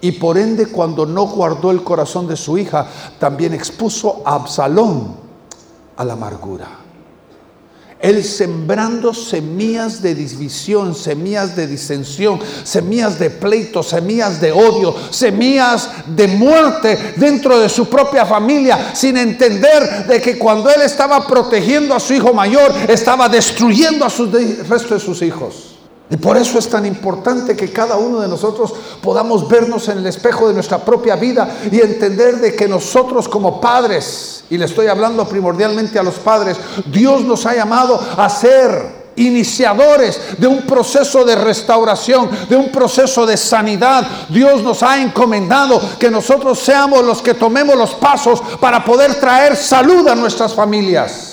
Y 0.00 0.12
por 0.12 0.38
ende, 0.38 0.66
cuando 0.66 1.06
no 1.06 1.26
guardó 1.26 1.70
el 1.70 1.82
corazón 1.82 2.28
de 2.28 2.36
su 2.36 2.56
hija, 2.58 2.86
también 3.18 3.54
expuso 3.54 4.22
a 4.24 4.34
Absalón 4.34 5.16
a 5.96 6.04
la 6.04 6.12
amargura. 6.12 6.77
Él 8.00 8.22
sembrando 8.22 9.12
semillas 9.12 10.00
de 10.00 10.14
división, 10.14 10.94
semillas 10.94 11.56
de 11.56 11.66
disensión, 11.66 12.38
semillas 12.62 13.18
de 13.18 13.30
pleito, 13.30 13.82
semillas 13.82 14.40
de 14.40 14.52
odio, 14.52 14.94
semillas 15.10 15.90
de 16.06 16.28
muerte 16.28 17.14
dentro 17.16 17.58
de 17.58 17.68
su 17.68 17.88
propia 17.88 18.24
familia, 18.24 18.92
sin 18.94 19.16
entender 19.16 20.06
de 20.06 20.20
que 20.20 20.38
cuando 20.38 20.70
él 20.70 20.82
estaba 20.82 21.26
protegiendo 21.26 21.94
a 21.94 22.00
su 22.00 22.14
hijo 22.14 22.32
mayor, 22.32 22.72
estaba 22.88 23.28
destruyendo 23.28 24.04
a 24.04 24.10
su 24.10 24.30
resto 24.68 24.94
de 24.94 25.00
sus 25.00 25.20
hijos. 25.22 25.67
Y 26.10 26.16
por 26.16 26.38
eso 26.38 26.58
es 26.58 26.68
tan 26.68 26.86
importante 26.86 27.54
que 27.54 27.70
cada 27.70 27.96
uno 27.96 28.20
de 28.20 28.28
nosotros 28.28 28.72
podamos 29.02 29.46
vernos 29.46 29.88
en 29.88 29.98
el 29.98 30.06
espejo 30.06 30.48
de 30.48 30.54
nuestra 30.54 30.78
propia 30.78 31.16
vida 31.16 31.58
y 31.70 31.80
entender 31.80 32.38
de 32.38 32.54
que 32.54 32.66
nosotros 32.66 33.28
como 33.28 33.60
padres, 33.60 34.44
y 34.48 34.56
le 34.56 34.64
estoy 34.64 34.86
hablando 34.86 35.28
primordialmente 35.28 35.98
a 35.98 36.02
los 36.02 36.14
padres, 36.14 36.56
Dios 36.86 37.22
nos 37.24 37.44
ha 37.44 37.54
llamado 37.54 38.00
a 38.16 38.28
ser 38.30 38.98
iniciadores 39.16 40.18
de 40.38 40.46
un 40.46 40.62
proceso 40.62 41.24
de 41.24 41.34
restauración, 41.34 42.30
de 42.48 42.56
un 42.56 42.70
proceso 42.70 43.26
de 43.26 43.36
sanidad. 43.36 44.06
Dios 44.30 44.62
nos 44.62 44.82
ha 44.82 45.02
encomendado 45.02 45.78
que 45.98 46.10
nosotros 46.10 46.58
seamos 46.58 47.04
los 47.04 47.20
que 47.20 47.34
tomemos 47.34 47.76
los 47.76 47.94
pasos 47.94 48.40
para 48.60 48.82
poder 48.82 49.16
traer 49.16 49.56
salud 49.56 50.08
a 50.08 50.14
nuestras 50.14 50.54
familias. 50.54 51.27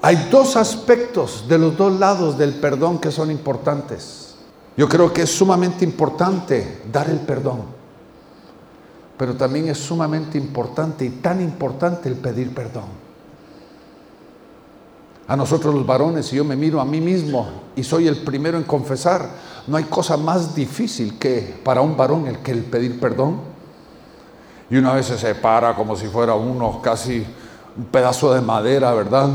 Hay 0.00 0.28
dos 0.30 0.56
aspectos 0.56 1.46
de 1.48 1.58
los 1.58 1.76
dos 1.76 1.98
lados 1.98 2.38
del 2.38 2.54
perdón 2.54 2.98
que 2.98 3.10
son 3.10 3.30
importantes. 3.30 4.36
Yo 4.76 4.88
creo 4.88 5.12
que 5.12 5.22
es 5.22 5.30
sumamente 5.30 5.84
importante 5.84 6.82
dar 6.92 7.10
el 7.10 7.18
perdón, 7.18 7.62
pero 9.16 9.34
también 9.34 9.68
es 9.68 9.78
sumamente 9.78 10.38
importante 10.38 11.04
y 11.04 11.10
tan 11.10 11.40
importante 11.40 12.08
el 12.08 12.14
pedir 12.14 12.54
perdón. 12.54 12.84
A 15.26 15.36
nosotros 15.36 15.74
los 15.74 15.84
varones, 15.84 16.26
si 16.26 16.36
yo 16.36 16.44
me 16.44 16.54
miro 16.54 16.80
a 16.80 16.84
mí 16.84 17.00
mismo 17.00 17.48
y 17.74 17.82
soy 17.82 18.06
el 18.06 18.22
primero 18.22 18.56
en 18.56 18.64
confesar, 18.64 19.28
no 19.66 19.76
hay 19.76 19.84
cosa 19.84 20.16
más 20.16 20.54
difícil 20.54 21.18
que 21.18 21.60
para 21.64 21.80
un 21.80 21.96
varón 21.96 22.28
el 22.28 22.38
que 22.38 22.52
el 22.52 22.62
pedir 22.62 23.00
perdón. 23.00 23.40
Y 24.70 24.76
una 24.76 24.94
vez 24.94 25.06
se 25.06 25.18
separa 25.18 25.74
como 25.74 25.96
si 25.96 26.06
fuera 26.06 26.34
uno 26.34 26.80
casi 26.80 27.26
un 27.76 27.84
pedazo 27.86 28.32
de 28.32 28.40
madera, 28.40 28.94
¿verdad? 28.94 29.28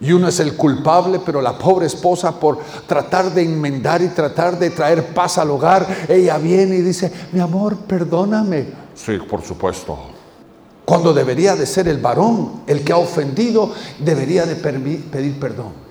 Y 0.00 0.12
uno 0.12 0.28
es 0.28 0.40
el 0.40 0.56
culpable, 0.56 1.20
pero 1.24 1.40
la 1.40 1.56
pobre 1.56 1.86
esposa 1.86 2.38
por 2.38 2.58
tratar 2.86 3.32
de 3.32 3.42
enmendar 3.42 4.02
y 4.02 4.08
tratar 4.08 4.58
de 4.58 4.70
traer 4.70 5.14
paz 5.14 5.38
al 5.38 5.50
hogar, 5.50 5.86
ella 6.08 6.36
viene 6.38 6.76
y 6.76 6.82
dice, 6.82 7.10
mi 7.32 7.40
amor, 7.40 7.76
perdóname. 7.78 8.66
Sí, 8.94 9.18
por 9.28 9.42
supuesto. 9.42 9.98
Cuando 10.84 11.12
debería 11.12 11.56
de 11.56 11.66
ser 11.66 11.88
el 11.88 11.98
varón 11.98 12.62
el 12.66 12.84
que 12.84 12.92
ha 12.92 12.98
ofendido, 12.98 13.72
debería 13.98 14.44
de 14.46 14.56
pedir 14.56 15.40
perdón. 15.40 15.85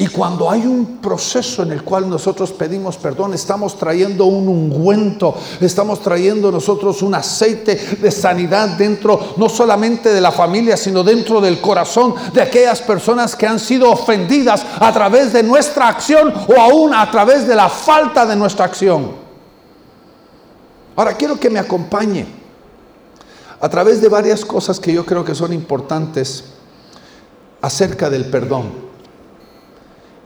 Y 0.00 0.06
cuando 0.06 0.48
hay 0.48 0.64
un 0.64 0.98
proceso 0.98 1.64
en 1.64 1.72
el 1.72 1.82
cual 1.82 2.08
nosotros 2.08 2.52
pedimos 2.52 2.96
perdón, 2.96 3.34
estamos 3.34 3.76
trayendo 3.76 4.26
un 4.26 4.46
ungüento, 4.46 5.34
estamos 5.60 6.00
trayendo 6.00 6.52
nosotros 6.52 7.02
un 7.02 7.16
aceite 7.16 7.74
de 8.00 8.10
sanidad 8.12 8.68
dentro, 8.78 9.34
no 9.36 9.48
solamente 9.48 10.10
de 10.10 10.20
la 10.20 10.30
familia, 10.30 10.76
sino 10.76 11.02
dentro 11.02 11.40
del 11.40 11.60
corazón 11.60 12.14
de 12.32 12.40
aquellas 12.40 12.80
personas 12.80 13.34
que 13.34 13.48
han 13.48 13.58
sido 13.58 13.90
ofendidas 13.90 14.64
a 14.78 14.92
través 14.92 15.32
de 15.32 15.42
nuestra 15.42 15.88
acción 15.88 16.32
o 16.46 16.60
aún 16.60 16.94
a 16.94 17.10
través 17.10 17.48
de 17.48 17.56
la 17.56 17.68
falta 17.68 18.24
de 18.24 18.36
nuestra 18.36 18.66
acción. 18.66 19.10
Ahora 20.94 21.14
quiero 21.14 21.40
que 21.40 21.50
me 21.50 21.58
acompañe 21.58 22.24
a 23.60 23.68
través 23.68 24.00
de 24.00 24.08
varias 24.08 24.44
cosas 24.44 24.78
que 24.78 24.92
yo 24.92 25.04
creo 25.04 25.24
que 25.24 25.34
son 25.34 25.52
importantes 25.52 26.44
acerca 27.60 28.08
del 28.08 28.26
perdón. 28.30 28.87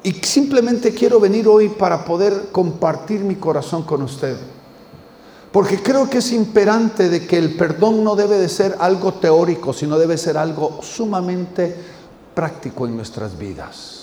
Y 0.04 0.12
simplemente 0.12 0.92
quiero 0.92 1.20
venir 1.20 1.46
hoy 1.46 1.68
para 1.68 2.04
poder 2.04 2.48
compartir 2.50 3.20
mi 3.20 3.36
corazón 3.36 3.84
con 3.84 4.02
usted. 4.02 4.36
Porque 5.52 5.82
creo 5.82 6.08
que 6.08 6.18
es 6.18 6.32
imperante 6.32 7.08
de 7.08 7.26
que 7.26 7.36
el 7.36 7.56
perdón 7.56 8.02
no 8.02 8.16
debe 8.16 8.38
de 8.38 8.48
ser 8.48 8.76
algo 8.80 9.14
teórico, 9.14 9.72
sino 9.72 9.98
debe 9.98 10.16
ser 10.16 10.38
algo 10.38 10.80
sumamente 10.82 11.76
práctico 12.34 12.86
en 12.86 12.96
nuestras 12.96 13.38
vidas. 13.38 14.01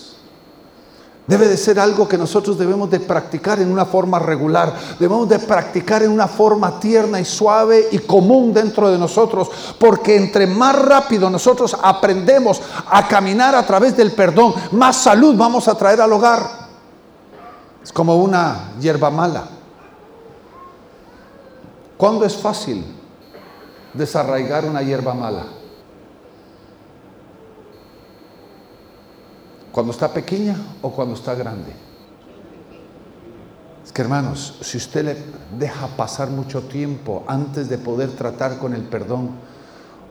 Debe 1.26 1.46
de 1.46 1.56
ser 1.56 1.78
algo 1.78 2.08
que 2.08 2.18
nosotros 2.18 2.58
debemos 2.58 2.90
de 2.90 2.98
practicar 2.98 3.60
en 3.60 3.70
una 3.70 3.84
forma 3.84 4.18
regular. 4.18 4.74
Debemos 4.98 5.28
de 5.28 5.38
practicar 5.38 6.02
en 6.02 6.10
una 6.10 6.26
forma 6.26 6.80
tierna 6.80 7.20
y 7.20 7.24
suave 7.24 7.88
y 7.92 7.98
común 8.00 8.52
dentro 8.52 8.90
de 8.90 8.98
nosotros. 8.98 9.48
Porque 9.78 10.16
entre 10.16 10.46
más 10.46 10.76
rápido 10.76 11.30
nosotros 11.30 11.76
aprendemos 11.80 12.60
a 12.90 13.06
caminar 13.06 13.54
a 13.54 13.64
través 13.64 13.96
del 13.96 14.12
perdón, 14.12 14.54
más 14.72 14.96
salud 14.96 15.36
vamos 15.36 15.68
a 15.68 15.76
traer 15.76 16.00
al 16.00 16.12
hogar. 16.12 16.68
Es 17.82 17.92
como 17.92 18.16
una 18.16 18.72
hierba 18.80 19.10
mala. 19.10 19.44
¿Cuándo 21.96 22.24
es 22.24 22.36
fácil 22.36 22.84
desarraigar 23.94 24.64
una 24.64 24.82
hierba 24.82 25.14
mala? 25.14 25.59
¿Cuando 29.72 29.92
está 29.92 30.12
pequeña 30.12 30.56
o 30.82 30.90
cuando 30.90 31.14
está 31.14 31.34
grande? 31.34 31.72
Es 33.84 33.92
que 33.92 34.02
hermanos, 34.02 34.58
si 34.60 34.78
usted 34.78 35.04
le 35.04 35.16
deja 35.58 35.86
pasar 35.96 36.30
mucho 36.30 36.62
tiempo 36.62 37.24
antes 37.26 37.68
de 37.68 37.78
poder 37.78 38.10
tratar 38.10 38.58
con 38.58 38.74
el 38.74 38.82
perdón, 38.82 39.30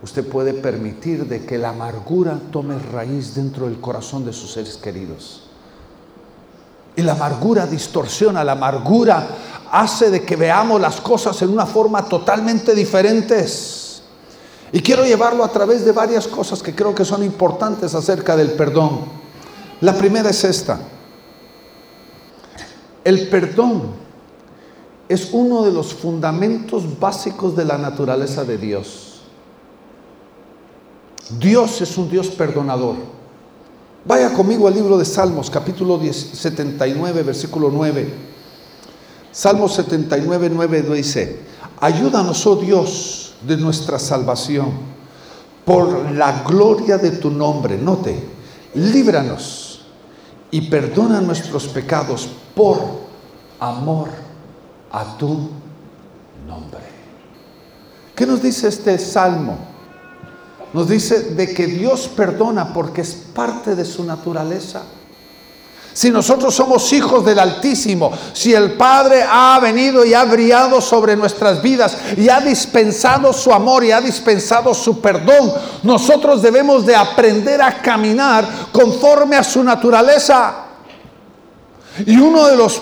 usted 0.01 0.27
puede 0.27 0.53
permitir 0.53 1.27
de 1.27 1.45
que 1.45 1.57
la 1.57 1.69
amargura 1.69 2.39
tome 2.51 2.77
raíz 2.77 3.35
dentro 3.35 3.65
del 3.65 3.79
corazón 3.79 4.25
de 4.25 4.33
sus 4.33 4.53
seres 4.53 4.77
queridos. 4.77 5.43
Y 6.95 7.01
la 7.01 7.13
amargura 7.13 7.65
distorsiona, 7.65 8.43
la 8.43 8.53
amargura 8.53 9.27
hace 9.71 10.09
de 10.09 10.23
que 10.23 10.35
veamos 10.35 10.81
las 10.81 10.99
cosas 10.99 11.41
en 11.41 11.49
una 11.49 11.65
forma 11.65 12.03
totalmente 12.05 12.73
diferentes. 12.73 14.03
Y 14.71 14.81
quiero 14.81 15.03
llevarlo 15.03 15.43
a 15.43 15.49
través 15.49 15.85
de 15.85 15.91
varias 15.91 16.27
cosas 16.27 16.61
que 16.61 16.75
creo 16.75 16.93
que 16.93 17.05
son 17.05 17.23
importantes 17.23 17.95
acerca 17.95 18.35
del 18.35 18.51
perdón. 18.51 19.18
La 19.81 19.98
primera 19.98 20.29
es 20.29 20.43
esta. 20.43 20.79
El 23.03 23.29
perdón 23.29 23.83
es 25.07 25.29
uno 25.31 25.63
de 25.63 25.71
los 25.71 25.93
fundamentos 25.93 27.00
básicos 27.00 27.55
de 27.55 27.63
la 27.63 27.77
naturaleza 27.77 28.43
de 28.43 28.57
Dios. 28.57 29.21
Dios 31.39 31.81
es 31.81 31.98
un 31.98 32.09
Dios 32.09 32.27
perdonador. 32.27 32.95
Vaya 34.05 34.33
conmigo 34.33 34.67
al 34.67 34.74
libro 34.74 34.98
de 34.98 35.05
Salmos, 35.05 35.50
capítulo 35.50 36.00
79, 36.00 37.24
versículo 37.24 37.69
9. 37.71 38.13
Salmos 39.31 39.75
79, 39.75 40.50
9 40.53 40.81
dice, 40.93 41.39
ayúdanos, 41.79 42.45
oh 42.48 42.55
Dios, 42.57 43.33
de 43.48 43.55
nuestra 43.55 43.98
salvación, 44.00 44.71
por 45.63 46.12
la 46.12 46.43
gloria 46.43 46.98
de 46.98 47.12
tu 47.12 47.29
nombre. 47.29 47.77
Note, 47.77 48.19
líbranos 48.74 49.68
y 50.51 50.61
perdona 50.61 51.21
nuestros 51.21 51.67
pecados 51.67 52.29
por 52.55 52.79
amor 53.59 54.09
a 54.91 55.17
tu 55.17 55.49
nombre. 56.47 56.81
¿Qué 58.15 58.25
nos 58.25 58.41
dice 58.41 58.67
este 58.67 58.97
salmo? 58.97 59.57
Nos 60.73 60.89
dice 60.89 61.35
de 61.35 61.53
que 61.53 61.67
Dios 61.67 62.07
perdona 62.07 62.73
porque 62.73 63.01
es 63.01 63.13
parte 63.13 63.75
de 63.75 63.85
su 63.85 64.03
naturaleza. 64.03 64.83
Si 65.93 66.12
nosotros 66.12 66.54
somos 66.54 66.91
hijos 66.93 67.25
del 67.25 67.39
Altísimo, 67.39 68.12
si 68.34 68.54
el 68.54 68.73
Padre 68.73 69.23
ha 69.28 69.60
venido 69.62 70.06
y 70.06 70.13
ha 70.13 70.23
brillado 70.23 70.80
sobre 70.82 71.15
nuestras 71.15 71.62
vidas 71.62 71.97
y 72.15 72.30
ha 72.30 72.39
dispensado 72.39 73.34
su 73.34 73.52
amor 73.52 73.84
y 73.84 73.91
ha 73.91 73.99
dispensado 73.99 74.73
su 74.73 75.02
perdón, 75.02 75.52
nosotros 75.84 76.41
debemos 76.41 76.86
de 76.86 76.95
aprender 76.95 77.62
a 77.62 77.82
caminar 77.82 78.47
conforme 78.71 79.36
a 79.36 79.43
su 79.43 79.63
naturaleza. 79.63 80.65
Y 82.06 82.17
uno 82.17 82.45
de 82.45 82.56
los 82.56 82.82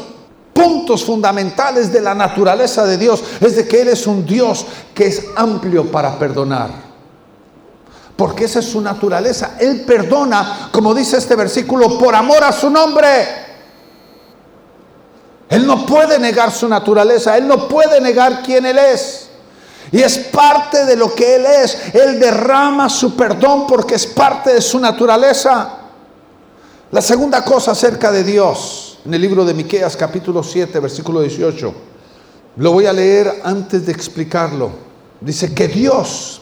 puntos 0.53 1.03
fundamentales 1.03 1.91
de 1.91 2.01
la 2.01 2.13
naturaleza 2.13 2.85
de 2.85 2.97
Dios 2.97 3.23
es 3.39 3.55
de 3.55 3.67
que 3.67 3.81
Él 3.81 3.87
es 3.89 4.05
un 4.05 4.25
Dios 4.25 4.65
que 4.93 5.07
es 5.07 5.23
amplio 5.35 5.91
para 5.91 6.17
perdonar 6.19 6.86
porque 8.17 8.45
esa 8.45 8.59
es 8.59 8.65
su 8.65 8.81
naturaleza. 8.81 9.55
Él 9.59 9.81
perdona, 9.81 10.69
como 10.71 10.93
dice 10.93 11.17
este 11.17 11.35
versículo, 11.35 11.97
por 11.99 12.15
amor 12.15 12.43
a 12.43 12.51
su 12.51 12.69
nombre. 12.69 13.07
Él 15.47 15.65
no 15.65 15.85
puede 15.85 16.19
negar 16.19 16.51
su 16.51 16.67
naturaleza, 16.67 17.37
Él 17.37 17.47
no 17.47 17.67
puede 17.67 18.01
negar 18.01 18.41
quién 18.43 18.65
Él 18.65 18.77
es. 18.79 19.29
Y 19.91 20.01
es 20.01 20.17
parte 20.17 20.83
de 20.85 20.97
lo 20.97 21.13
que 21.13 21.35
Él 21.35 21.45
es. 21.45 21.93
Él 21.93 22.19
derrama 22.19 22.89
su 22.89 23.15
perdón 23.15 23.65
porque 23.67 23.95
es 23.95 24.07
parte 24.07 24.55
de 24.55 24.61
su 24.61 24.79
naturaleza. 24.79 25.77
La 26.91 27.01
segunda 27.01 27.45
cosa 27.45 27.71
acerca 27.71 28.11
de 28.11 28.23
Dios, 28.23 28.99
en 29.05 29.13
el 29.13 29.21
libro 29.21 29.45
de 29.45 29.53
Miqueas 29.53 29.95
capítulo 29.95 30.41
7, 30.43 30.79
versículo 30.79 31.21
18. 31.21 31.73
Lo 32.57 32.71
voy 32.71 32.87
a 32.87 32.93
leer 32.93 33.41
antes 33.43 33.85
de 33.85 33.91
explicarlo. 33.91 34.71
Dice 35.21 35.53
que 35.53 35.67
Dios 35.67 36.41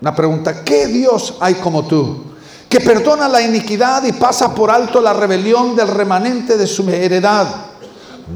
una 0.00 0.14
pregunta, 0.14 0.64
¿qué 0.64 0.86
Dios 0.86 1.36
hay 1.40 1.54
como 1.54 1.86
tú? 1.86 2.24
Que 2.68 2.80
perdona 2.80 3.28
la 3.28 3.42
iniquidad 3.42 4.04
y 4.04 4.12
pasa 4.12 4.54
por 4.54 4.70
alto 4.70 5.00
la 5.00 5.12
rebelión 5.12 5.76
del 5.76 5.88
remanente 5.88 6.56
de 6.56 6.66
su 6.66 6.88
heredad. 6.88 7.46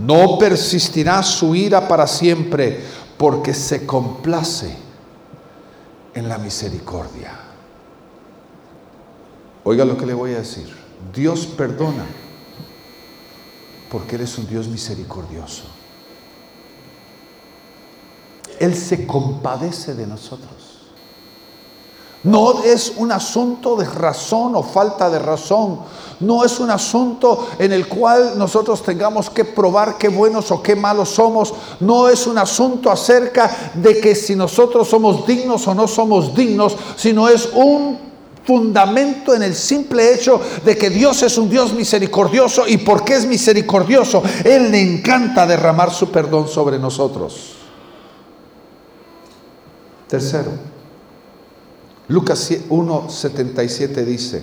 No 0.05 0.39
persistirá 0.39 1.23
su 1.23 1.55
ira 1.55 1.87
para 1.87 2.07
siempre, 2.07 2.85
porque 3.17 3.55
se 3.55 3.87
complace 3.87 4.77
en 6.15 6.29
la 6.29 6.37
misericordia. 6.39 7.33
Oiga 9.63 9.85
lo 9.85 9.97
que 9.97 10.07
le 10.07 10.15
voy 10.15 10.33
a 10.35 10.39
decir. 10.39 10.75
Dios 11.15 11.47
perdona 11.47 12.05
porque 13.91 14.17
Él 14.17 14.23
es 14.23 14.37
un 14.37 14.47
Dios 14.47 14.69
misericordioso. 14.69 15.63
Él 18.59 18.75
se 18.75 19.07
compadece 19.07 19.95
de 19.95 20.07
nosotros. 20.07 20.64
No 22.25 22.63
es 22.65 22.95
un 22.97 23.13
asunto 23.13 23.77
de 23.77 23.85
razón 23.85 24.57
o 24.57 24.63
falta 24.63 25.11
de 25.11 25.19
razón. 25.19 25.81
No 26.21 26.45
es 26.45 26.59
un 26.59 26.71
asunto 26.71 27.49
en 27.59 27.73
el 27.73 27.87
cual 27.87 28.39
nosotros 28.39 28.83
tengamos 28.83 29.29
que 29.29 29.45
probar 29.45 29.99
qué 29.99 30.09
buenos 30.09 30.51
o 30.51 30.63
qué 30.63 30.75
malos 30.75 31.11
somos. 31.11 31.53
No 31.81 32.09
es 32.09 32.27
un 32.27 32.39
asunto 32.39 32.91
acerca 32.91 33.73
de 33.75 34.01
que 34.01 34.15
si 34.15 34.35
nosotros 34.35 34.89
somos 34.89 35.27
dignos 35.27 35.69
o 35.69 35.75
no 35.75 35.87
somos 35.87 36.35
dignos, 36.35 36.77
sino 36.97 37.29
es 37.29 37.51
un 37.53 37.99
fundamento 38.45 39.35
en 39.35 39.43
el 39.43 39.55
simple 39.55 40.15
hecho 40.15 40.41
de 40.65 40.77
que 40.77 40.91
Dios 40.91 41.23
es 41.23 41.37
un 41.37 41.51
Dios 41.51 41.73
misericordioso 41.73 42.67
y 42.67 42.79
porque 42.79 43.15
es 43.15 43.27
misericordioso, 43.27 44.23
Él 44.45 44.71
le 44.71 44.81
encanta 44.81 45.47
derramar 45.47 45.93
su 45.93 46.11
perdón 46.11 46.49
sobre 46.49 46.79
nosotros. 46.79 47.53
Tercero, 50.09 50.53
Lucas 52.09 52.51
1.77 52.51 54.05
dice, 54.05 54.43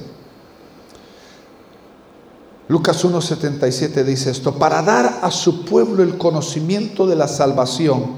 Lucas 2.67 3.03
1.77 3.03 4.03
dice 4.03 4.31
esto, 4.31 4.57
para 4.57 4.81
dar 4.81 5.19
a 5.21 5.29
su 5.29 5.65
pueblo 5.65 6.03
el 6.03 6.17
conocimiento 6.17 7.05
de 7.05 7.15
la 7.15 7.27
salvación 7.27 8.15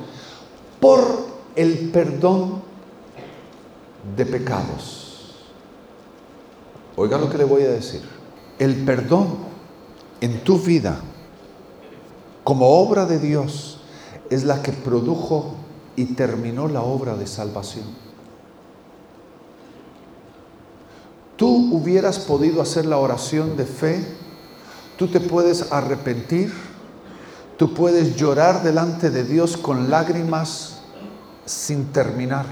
por 0.80 1.26
el 1.56 1.90
perdón 1.90 2.62
de 4.16 4.26
pecados. 4.26 5.34
Oiga 6.96 7.18
lo 7.18 7.30
que 7.30 7.38
le 7.38 7.46
voy 7.46 7.64
a 7.64 7.72
decir. 7.72 8.02
El 8.60 8.86
perdón 8.86 9.38
en 10.22 10.44
tu 10.44 10.60
vida 10.60 11.00
como 12.44 12.68
obra 12.80 13.06
de 13.06 13.20
Dios 13.20 13.80
es 14.30 14.44
la 14.44 14.62
que 14.62 14.72
produjo 14.72 15.56
y 15.96 16.06
terminó 16.14 16.68
la 16.68 16.82
obra 16.82 17.16
de 17.16 17.28
salvación. 17.28 18.03
Tú 21.36 21.70
hubieras 21.74 22.20
podido 22.20 22.62
hacer 22.62 22.86
la 22.86 22.98
oración 22.98 23.58
de 23.58 23.66
fe 23.66 24.24
tú 24.98 25.08
te 25.08 25.20
puedes 25.20 25.72
arrepentir, 25.72 26.54
tú 27.58 27.74
puedes 27.74 28.16
llorar 28.16 28.64
delante 28.64 29.10
de 29.10 29.24
Dios 29.24 29.58
con 29.58 29.90
lágrimas 29.90 30.82
sin 31.46 31.86
terminar. 31.92 32.46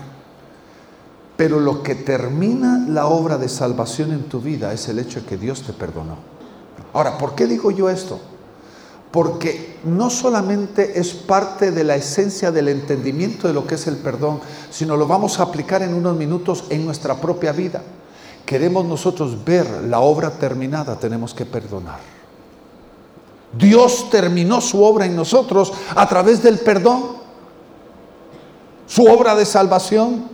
Pero 1.37 1.59
lo 1.59 1.81
que 1.81 1.95
termina 1.95 2.85
la 2.87 3.07
obra 3.07 3.37
de 3.37 3.49
salvación 3.49 4.11
en 4.11 4.23
tu 4.23 4.41
vida 4.41 4.73
es 4.73 4.87
el 4.89 4.99
hecho 4.99 5.21
de 5.21 5.27
que 5.27 5.37
Dios 5.37 5.63
te 5.63 5.73
perdonó. 5.73 6.17
Ahora, 6.93 7.17
¿por 7.17 7.35
qué 7.35 7.47
digo 7.47 7.71
yo 7.71 7.89
esto? 7.89 8.19
Porque 9.11 9.79
no 9.83 10.09
solamente 10.09 10.99
es 10.99 11.13
parte 11.13 11.71
de 11.71 11.83
la 11.83 11.95
esencia 11.95 12.51
del 12.51 12.67
entendimiento 12.67 13.47
de 13.47 13.53
lo 13.53 13.65
que 13.65 13.75
es 13.75 13.87
el 13.87 13.97
perdón, 13.97 14.39
sino 14.69 14.97
lo 14.97 15.07
vamos 15.07 15.39
a 15.39 15.43
aplicar 15.43 15.81
en 15.81 15.93
unos 15.93 16.15
minutos 16.15 16.65
en 16.69 16.85
nuestra 16.85 17.15
propia 17.15 17.51
vida. 17.51 17.81
Queremos 18.45 18.85
nosotros 18.85 19.43
ver 19.43 19.67
la 19.83 19.99
obra 19.99 20.31
terminada, 20.31 20.97
tenemos 20.97 21.33
que 21.33 21.45
perdonar. 21.45 21.99
Dios 23.53 24.09
terminó 24.09 24.61
su 24.61 24.83
obra 24.83 25.05
en 25.05 25.15
nosotros 25.15 25.73
a 25.95 26.07
través 26.07 26.41
del 26.41 26.59
perdón, 26.59 27.17
su 28.87 29.05
obra 29.05 29.35
de 29.35 29.45
salvación. 29.45 30.29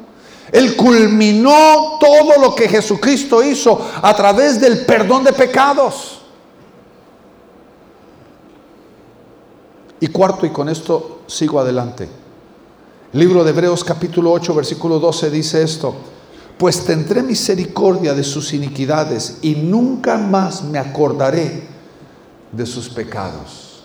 Él 0.51 0.75
culminó 0.75 1.97
todo 1.99 2.39
lo 2.39 2.55
que 2.55 2.69
Jesucristo 2.69 3.43
hizo 3.43 3.79
a 4.01 4.15
través 4.15 4.61
del 4.61 4.85
perdón 4.85 5.23
de 5.23 5.33
pecados. 5.33 6.21
Y 9.99 10.07
cuarto, 10.07 10.45
y 10.45 10.51
con 10.51 10.69
esto 10.69 11.21
sigo 11.27 11.59
adelante. 11.59 12.07
libro 13.13 13.43
de 13.43 13.49
Hebreos 13.49 13.83
capítulo 13.83 14.31
8, 14.31 14.53
versículo 14.53 14.99
12 14.99 15.31
dice 15.31 15.63
esto, 15.63 15.95
pues 16.57 16.85
tendré 16.85 17.21
misericordia 17.21 18.13
de 18.13 18.23
sus 18.23 18.53
iniquidades 18.53 19.37
y 19.41 19.55
nunca 19.55 20.17
más 20.17 20.63
me 20.63 20.79
acordaré 20.79 21.67
de 22.51 22.65
sus 22.65 22.89
pecados. 22.89 23.83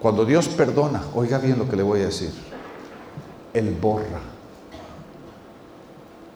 Cuando 0.00 0.24
Dios 0.24 0.48
perdona, 0.48 1.02
oiga 1.14 1.38
bien 1.38 1.58
lo 1.58 1.68
que 1.68 1.76
le 1.76 1.82
voy 1.82 2.00
a 2.00 2.06
decir, 2.06 2.32
Él 3.52 3.76
borra 3.80 4.20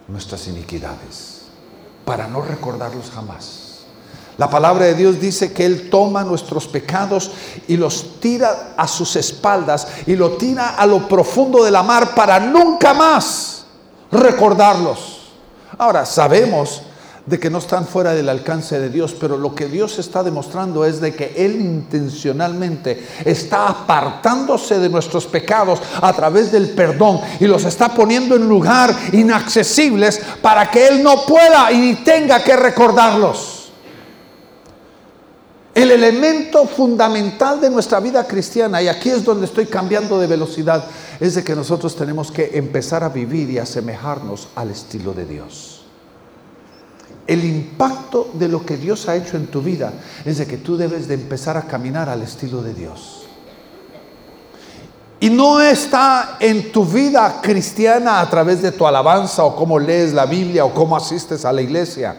nuestras 0.09 0.47
iniquidades 0.47 1.47
para 2.05 2.29
no 2.29 2.43
recordarlos 2.43 3.11
jamás. 3.11 3.67
La 4.39 4.51
palabra 4.51 4.85
de 4.85 4.95
Dios 4.95 5.19
dice 5.19 5.53
que 5.53 5.65
Él 5.65 5.89
toma 5.89 6.23
nuestros 6.23 6.69
pecados 6.69 7.31
y 7.67 7.79
los 7.79 8.21
tira 8.21 8.75
a 8.77 8.87
sus 8.87 9.17
espaldas 9.17 9.89
y 10.07 10.15
lo 10.15 10.33
tira 10.33 10.77
a 10.77 10.87
lo 10.87 11.09
profundo 11.09 11.65
de 11.65 11.71
la 11.71 11.83
mar 11.83 12.15
para 12.15 12.39
nunca 12.39 12.93
más 12.93 13.65
recordarlos. 14.13 15.16
Ahora, 15.79 16.07
sabemos 16.07 16.83
de 17.27 17.41
que 17.41 17.51
no 17.51 17.59
están 17.59 17.87
fuera 17.87 18.15
del 18.15 18.29
alcance 18.29 18.79
de 18.79 18.89
Dios, 18.89 19.15
pero 19.19 19.37
lo 19.37 19.55
que 19.55 19.67
Dios 19.67 19.99
está 19.99 20.23
demostrando 20.23 20.85
es 20.85 21.01
de 21.01 21.15
que 21.15 21.35
Él 21.37 21.61
intencionalmente 21.61 23.05
está 23.25 23.69
apartándose 23.69 24.79
de 24.79 24.89
nuestros 24.89 25.27
pecados 25.27 25.81
a 26.01 26.13
través 26.13 26.53
del 26.53 26.71
perdón 26.71 27.21
y 27.41 27.47
los 27.47 27.65
está 27.65 27.89
poniendo 27.89 28.37
en 28.37 28.49
lugar 28.49 28.95
inaccesibles 29.13 30.21
para 30.41 30.71
que 30.71 30.87
Él 30.87 31.03
no 31.03 31.27
pueda 31.27 31.73
y 31.73 31.97
tenga 31.97 32.43
que 32.45 32.57
recordarlos. 32.57 33.56
El 35.77 35.91
elemento 35.91 36.65
fundamental 36.65 37.61
de 37.61 37.69
nuestra 37.69 38.01
vida 38.01 38.27
cristiana, 38.27 38.81
y 38.81 38.89
aquí 38.89 39.11
es 39.11 39.23
donde 39.23 39.45
estoy 39.45 39.67
cambiando 39.67 40.19
de 40.19 40.27
velocidad, 40.27 40.87
es 41.21 41.35
de 41.35 41.45
que 41.45 41.55
nosotros 41.55 41.95
tenemos 41.95 42.33
que 42.33 42.53
empezar 42.55 43.05
a 43.05 43.11
vivir 43.11 43.51
y 43.51 43.59
asemejarnos 43.59 44.49
al 44.55 44.71
estilo 44.71 45.13
de 45.13 45.27
Dios. 45.27 45.83
El 47.27 47.45
impacto 47.45 48.31
de 48.33 48.49
lo 48.49 48.65
que 48.65 48.79
Dios 48.79 49.07
ha 49.07 49.17
hecho 49.17 49.37
en 49.37 49.49
tu 49.49 49.61
vida 49.61 49.93
es 50.25 50.39
de 50.39 50.47
que 50.47 50.57
tú 50.57 50.79
debes 50.79 51.09
de 51.09 51.15
empezar 51.15 51.59
a 51.59 51.67
caminar 51.67 52.09
al 52.09 52.23
estilo 52.23 52.63
de 52.63 52.73
Dios. 52.73 53.27
Y 55.21 55.29
no 55.29 55.61
está 55.61 56.39
en 56.41 56.73
tu 56.73 56.87
vida 56.87 57.43
cristiana 57.43 58.23
a 58.23 58.31
través 58.31 58.63
de 58.63 58.73
tu 58.73 58.87
alabanza 58.87 59.45
o 59.45 59.55
cómo 59.55 59.79
lees 59.79 60.15
la 60.15 60.25
Biblia 60.25 60.65
o 60.65 60.73
cómo 60.73 60.97
asistes 60.97 61.45
a 61.45 61.53
la 61.53 61.61
iglesia. 61.61 62.17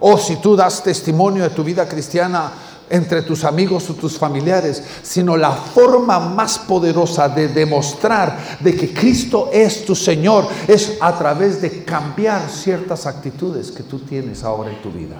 O 0.00 0.16
si 0.16 0.36
tú 0.36 0.54
das 0.54 0.80
testimonio 0.80 1.42
de 1.42 1.50
tu 1.50 1.64
vida 1.64 1.88
cristiana 1.88 2.52
entre 2.94 3.22
tus 3.22 3.42
amigos 3.42 3.90
o 3.90 3.94
tus 3.94 4.16
familiares, 4.16 4.82
sino 5.02 5.36
la 5.36 5.50
forma 5.50 6.20
más 6.20 6.58
poderosa 6.60 7.28
de 7.28 7.48
demostrar 7.48 8.58
de 8.60 8.76
que 8.76 8.94
Cristo 8.94 9.50
es 9.52 9.84
tu 9.84 9.96
Señor 9.96 10.46
es 10.68 10.96
a 11.00 11.18
través 11.18 11.60
de 11.60 11.84
cambiar 11.84 12.48
ciertas 12.48 13.06
actitudes 13.06 13.72
que 13.72 13.82
tú 13.82 13.98
tienes 13.98 14.44
ahora 14.44 14.70
en 14.70 14.80
tu 14.80 14.92
vida. 14.92 15.16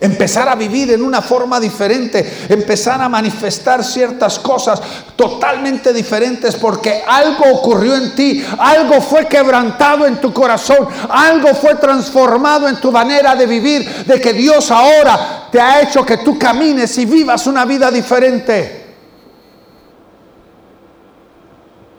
Empezar 0.00 0.48
a 0.48 0.54
vivir 0.54 0.92
en 0.92 1.02
una 1.02 1.20
forma 1.20 1.58
diferente, 1.58 2.46
empezar 2.48 3.02
a 3.02 3.08
manifestar 3.08 3.82
ciertas 3.82 4.38
cosas 4.38 4.80
totalmente 5.16 5.92
diferentes 5.92 6.54
porque 6.54 7.02
algo 7.04 7.44
ocurrió 7.52 7.96
en 7.96 8.14
ti, 8.14 8.44
algo 8.58 9.00
fue 9.00 9.26
quebrantado 9.26 10.06
en 10.06 10.20
tu 10.20 10.32
corazón, 10.32 10.86
algo 11.08 11.48
fue 11.48 11.74
transformado 11.76 12.68
en 12.68 12.76
tu 12.76 12.92
manera 12.92 13.34
de 13.34 13.46
vivir, 13.46 14.04
de 14.04 14.20
que 14.20 14.32
Dios 14.32 14.70
ahora 14.70 15.48
te 15.50 15.60
ha 15.60 15.82
hecho 15.82 16.06
que 16.06 16.18
tú 16.18 16.38
camines 16.38 16.96
y 16.98 17.04
vivas 17.04 17.48
una 17.48 17.64
vida 17.64 17.90
diferente. 17.90 18.86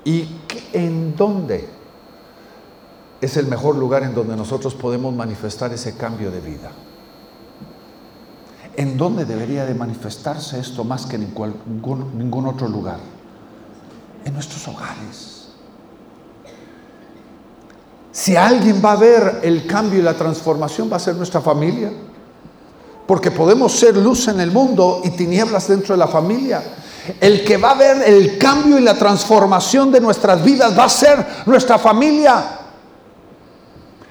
¿Y 0.06 0.26
en 0.72 1.16
dónde 1.18 1.68
es 3.20 3.36
el 3.36 3.48
mejor 3.48 3.76
lugar 3.76 4.04
en 4.04 4.16
donde 4.16 4.38
nosotros 4.38 4.74
podemos 4.74 5.14
manifestar 5.14 5.74
ese 5.74 5.98
cambio 5.98 6.32
de 6.32 6.40
vida? 6.40 6.72
¿En 8.80 8.96
dónde 8.96 9.26
debería 9.26 9.66
de 9.66 9.74
manifestarse 9.74 10.58
esto 10.58 10.86
más 10.86 11.06
que 11.06 11.18
en 11.18 11.34
ningún, 11.34 12.48
otro 12.48 12.70
lugar? 12.70 12.96
En 14.24 14.34
nuestros 14.34 14.66
hogares. 14.70 15.50
Si 18.10 18.38
alguien 18.38 18.82
va 18.84 18.94
a 18.94 18.96
ver 18.96 19.42
el 19.44 19.68
cambio 19.68 20.00
y 20.00 20.02
la 20.02 20.14
transformación, 20.14 20.90
va 20.90 20.96
a 20.96 21.00
ser 21.00 21.16
nuestra 21.16 21.42
familia. 21.42 21.92
Porque 23.06 23.32
podemos 23.32 23.74
ser 23.74 23.98
luz 23.98 24.30
en 24.30 24.40
el 24.40 24.50
mundo 24.50 25.02
y 25.04 25.10
tinieblas 25.10 25.68
dentro 25.68 25.94
de 25.94 26.00
la 26.00 26.08
familia. 26.08 26.64
El 27.20 27.44
que 27.44 27.58
va 27.58 27.72
a 27.72 27.76
ver 27.76 28.02
el 28.08 28.38
cambio 28.38 28.80
y 28.80 28.82
la 28.82 28.94
transformación 28.94 29.92
de 29.92 30.00
nuestras 30.00 30.42
vidas 30.42 30.80
va 30.80 30.86
a 30.86 30.90
ser 30.90 31.28
nuestra 31.46 31.78
familia. 31.78 32.59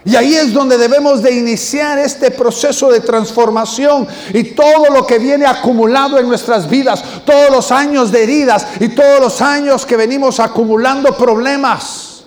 Y 0.04 0.16
ahí 0.16 0.34
es 0.36 0.52
donde 0.52 0.78
debemos 0.78 1.22
de 1.22 1.32
iniciar 1.32 1.98
este 1.98 2.30
proceso 2.30 2.90
de 2.90 3.00
transformación 3.00 4.06
y 4.32 4.44
todo 4.44 4.90
lo 4.92 5.06
que 5.06 5.18
viene 5.18 5.44
acumulado 5.44 6.18
en 6.18 6.28
nuestras 6.28 6.68
vidas, 6.68 7.02
todos 7.26 7.50
los 7.50 7.72
años 7.72 8.12
de 8.12 8.22
heridas 8.22 8.66
y 8.80 8.88
todos 8.88 9.20
los 9.20 9.42
años 9.42 9.84
que 9.84 9.96
venimos 9.96 10.40
acumulando 10.40 11.16
problemas. 11.16 12.18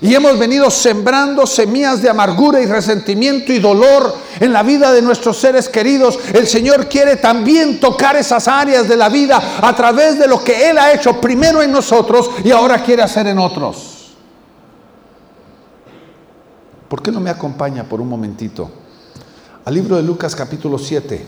Y 0.00 0.16
hemos 0.16 0.36
venido 0.36 0.68
sembrando 0.68 1.46
semillas 1.46 2.02
de 2.02 2.10
amargura 2.10 2.60
y 2.60 2.66
resentimiento 2.66 3.52
y 3.52 3.60
dolor 3.60 4.16
en 4.40 4.52
la 4.52 4.64
vida 4.64 4.90
de 4.90 5.00
nuestros 5.00 5.38
seres 5.38 5.68
queridos. 5.68 6.18
El 6.32 6.48
Señor 6.48 6.88
quiere 6.88 7.16
también 7.16 7.78
tocar 7.78 8.16
esas 8.16 8.48
áreas 8.48 8.88
de 8.88 8.96
la 8.96 9.08
vida 9.08 9.60
a 9.62 9.76
través 9.76 10.18
de 10.18 10.26
lo 10.26 10.42
que 10.42 10.70
Él 10.70 10.76
ha 10.76 10.92
hecho 10.92 11.20
primero 11.20 11.62
en 11.62 11.70
nosotros 11.70 12.30
y 12.42 12.50
ahora 12.50 12.82
quiere 12.82 13.02
hacer 13.02 13.28
en 13.28 13.38
otros. 13.38 13.91
¿Por 16.92 17.00
qué 17.00 17.10
no 17.10 17.20
me 17.20 17.30
acompaña 17.30 17.84
por 17.84 18.02
un 18.02 18.08
momentito 18.10 18.68
al 19.64 19.72
libro 19.72 19.96
de 19.96 20.02
Lucas 20.02 20.36
capítulo 20.36 20.76
7, 20.76 21.24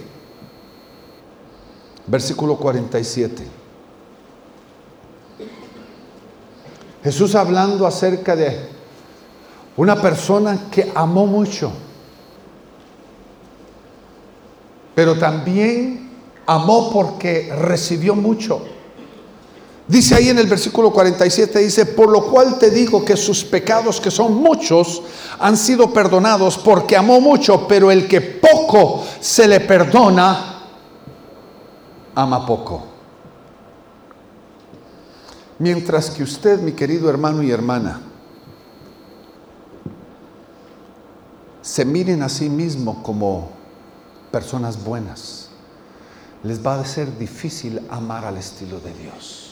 versículo 2.06 2.58
47? 2.58 3.46
Jesús 7.02 7.34
hablando 7.34 7.86
acerca 7.86 8.36
de 8.36 8.68
una 9.78 9.96
persona 10.02 10.68
que 10.70 10.92
amó 10.94 11.26
mucho, 11.26 11.72
pero 14.94 15.18
también 15.18 16.10
amó 16.44 16.90
porque 16.92 17.50
recibió 17.58 18.14
mucho. 18.14 18.62
Dice 19.86 20.14
ahí 20.14 20.30
en 20.30 20.38
el 20.38 20.46
versículo 20.46 20.90
47, 20.90 21.58
dice, 21.58 21.84
por 21.84 22.08
lo 22.10 22.30
cual 22.30 22.58
te 22.58 22.70
digo 22.70 23.04
que 23.04 23.18
sus 23.18 23.44
pecados, 23.44 24.00
que 24.00 24.10
son 24.10 24.34
muchos, 24.34 25.02
han 25.38 25.58
sido 25.58 25.92
perdonados 25.92 26.56
porque 26.56 26.96
amó 26.96 27.20
mucho, 27.20 27.68
pero 27.68 27.90
el 27.90 28.08
que 28.08 28.22
poco 28.22 29.04
se 29.20 29.46
le 29.46 29.60
perdona, 29.60 30.62
ama 32.14 32.46
poco. 32.46 32.82
Mientras 35.58 36.10
que 36.10 36.22
usted, 36.22 36.60
mi 36.60 36.72
querido 36.72 37.10
hermano 37.10 37.42
y 37.42 37.50
hermana, 37.50 38.00
se 41.60 41.84
miren 41.84 42.22
a 42.22 42.30
sí 42.30 42.48
mismo 42.48 43.02
como 43.02 43.50
personas 44.30 44.82
buenas, 44.82 45.50
les 46.42 46.64
va 46.64 46.80
a 46.80 46.84
ser 46.86 47.18
difícil 47.18 47.82
amar 47.90 48.24
al 48.24 48.38
estilo 48.38 48.80
de 48.80 48.92
Dios 48.94 49.43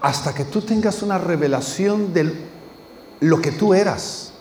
hasta 0.00 0.34
que 0.34 0.44
tú 0.44 0.62
tengas 0.62 1.02
una 1.02 1.18
revelación 1.18 2.12
de 2.12 2.32
lo 3.20 3.40
que 3.40 3.52
tú 3.52 3.74
eras 3.74 4.32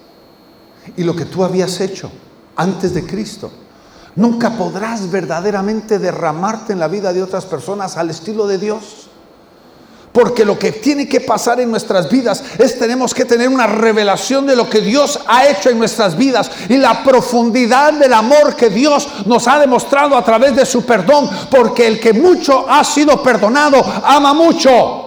y 0.96 1.04
lo 1.04 1.16
que 1.16 1.26
tú 1.26 1.44
habías 1.44 1.80
hecho 1.82 2.12
antes 2.56 2.94
de 2.94 3.06
Cristo. 3.06 3.52
Nunca 4.16 4.52
podrás 4.52 5.12
verdaderamente 5.12 6.00
derramarte 6.00 6.74
en 6.74 6.80
la 6.80 6.88
vida 6.88 7.12
de 7.12 7.22
otras 7.22 7.46
personas 7.46 7.98
al 7.98 8.10
estilo 8.10 8.48
de 8.48 8.58
Dios. 8.58 9.10
Porque 10.14 10.46
lo 10.46 10.58
que 10.58 10.72
tiene 10.72 11.10
que 11.10 11.20
pasar 11.20 11.60
en 11.60 11.70
nuestras 11.70 12.10
vidas 12.10 12.42
es 12.58 12.80
tenemos 12.80 13.14
que 13.14 13.26
tener 13.26 13.50
una 13.50 13.68
revelación 13.68 14.46
de 14.46 14.56
lo 14.56 14.70
que 14.70 14.80
Dios 14.80 15.20
ha 15.28 15.46
hecho 15.46 15.70
en 15.70 15.78
nuestras 15.78 16.16
vidas 16.16 16.50
y 16.70 16.78
la 16.78 17.04
profundidad 17.04 17.92
del 17.92 18.14
amor 18.14 18.56
que 18.56 18.70
Dios 18.70 19.10
nos 19.26 19.46
ha 19.50 19.60
demostrado 19.60 20.16
a 20.16 20.24
través 20.24 20.56
de 20.56 20.66
su 20.66 20.86
perdón. 20.86 21.30
Porque 21.52 21.86
el 21.86 22.00
que 22.00 22.14
mucho 22.14 22.66
ha 22.70 22.86
sido 22.86 23.22
perdonado 23.22 23.84
ama 24.06 24.34
mucho. 24.34 25.05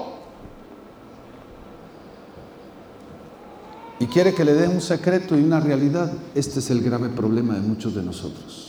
Y 4.01 4.07
quiere 4.07 4.33
que 4.33 4.45
le 4.45 4.55
dé 4.55 4.69
un 4.69 4.81
secreto 4.81 5.37
y 5.37 5.43
una 5.43 5.61
realidad. 5.61 6.13
Este 6.35 6.61
es 6.61 6.71
el 6.71 6.83
grave 6.83 7.09
problema 7.09 7.55
de 7.55 7.61
muchos 7.61 7.95
de 7.95 8.03
nosotros. 8.03 8.69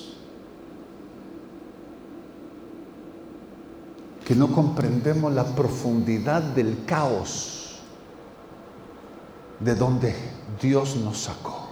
que 4.29 4.35
no 4.35 4.53
comprendemos 4.53 5.33
la 5.33 5.43
profundidad 5.43 6.43
del 6.43 6.85
caos 6.85 7.79
de 9.59 9.73
donde 9.73 10.13
Dios 10.61 10.97
nos 10.97 11.17
sacó. 11.17 11.69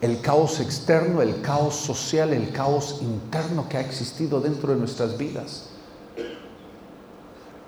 El 0.00 0.20
caos 0.20 0.58
externo, 0.58 1.22
el 1.22 1.40
caos 1.40 1.76
social, 1.76 2.32
el 2.32 2.50
caos 2.50 2.98
interno 3.00 3.68
que 3.68 3.76
ha 3.76 3.80
existido 3.80 4.40
dentro 4.40 4.72
de 4.72 4.80
nuestras 4.80 5.16
vidas. 5.16 5.69